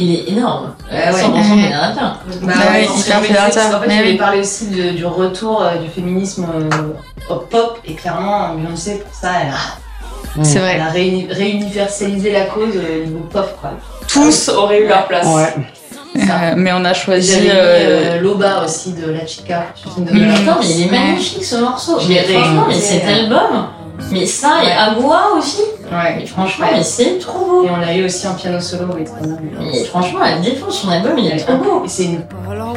[0.00, 0.74] Il est énorme.
[0.92, 1.22] Ouais, ouais.
[1.22, 2.20] 100% fédérateur.
[2.42, 3.74] Bah Ouais, hyper mais fédérateur.
[3.76, 8.54] En fait, parler aussi de- du retour euh, du féminisme euh, au pop et clairement
[8.54, 13.26] Beyoncé pour ça, elle a, C'est elle a réuni- réuniversalisé la cause euh, au niveau
[13.32, 13.70] pop quoi.
[14.06, 15.26] Tous auraient eu leur place.
[15.26, 17.32] Euh, mais on a choisi.
[17.32, 19.66] J'avais mis euh, euh, Loba aussi de La Chica.
[19.74, 20.26] je de Mm.
[20.28, 21.98] mes Attends, mais il est magnifique ce morceau.
[22.00, 23.66] Je Mais franchement, mais cet euh, album,
[24.10, 24.72] mais ça et.
[24.72, 25.62] Agua aussi.
[25.90, 26.72] Ouais, Mais franchement, Ouais.
[26.76, 27.64] mais c'est trop beau.
[27.64, 29.36] Et on l'a eu aussi en piano solo, oui, très bien.
[29.58, 31.84] Mais franchement, elle défonce son album, il est trop beau.
[31.84, 32.24] Et c'est une,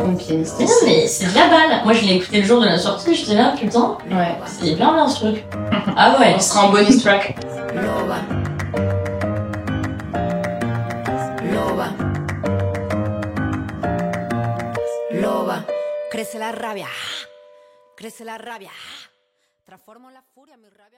[0.05, 0.55] une pianiste.
[0.59, 1.82] Mais non, mais c'est de la balle.
[1.84, 4.36] Moi, je l'ai écouté le jour de la sortie, j'étais là, putain, Ouais.
[4.45, 5.43] c'est bien bien ce truc.
[5.95, 6.34] Ah ouais.
[6.38, 7.36] On sera en bonus track.
[7.76, 8.17] Loba.
[11.53, 11.88] Loba.
[15.11, 15.65] Loba.
[16.11, 16.88] Crece la rabia.
[17.97, 18.72] Crece la rabia.
[19.65, 20.90] Transformo la furia, mi rabia.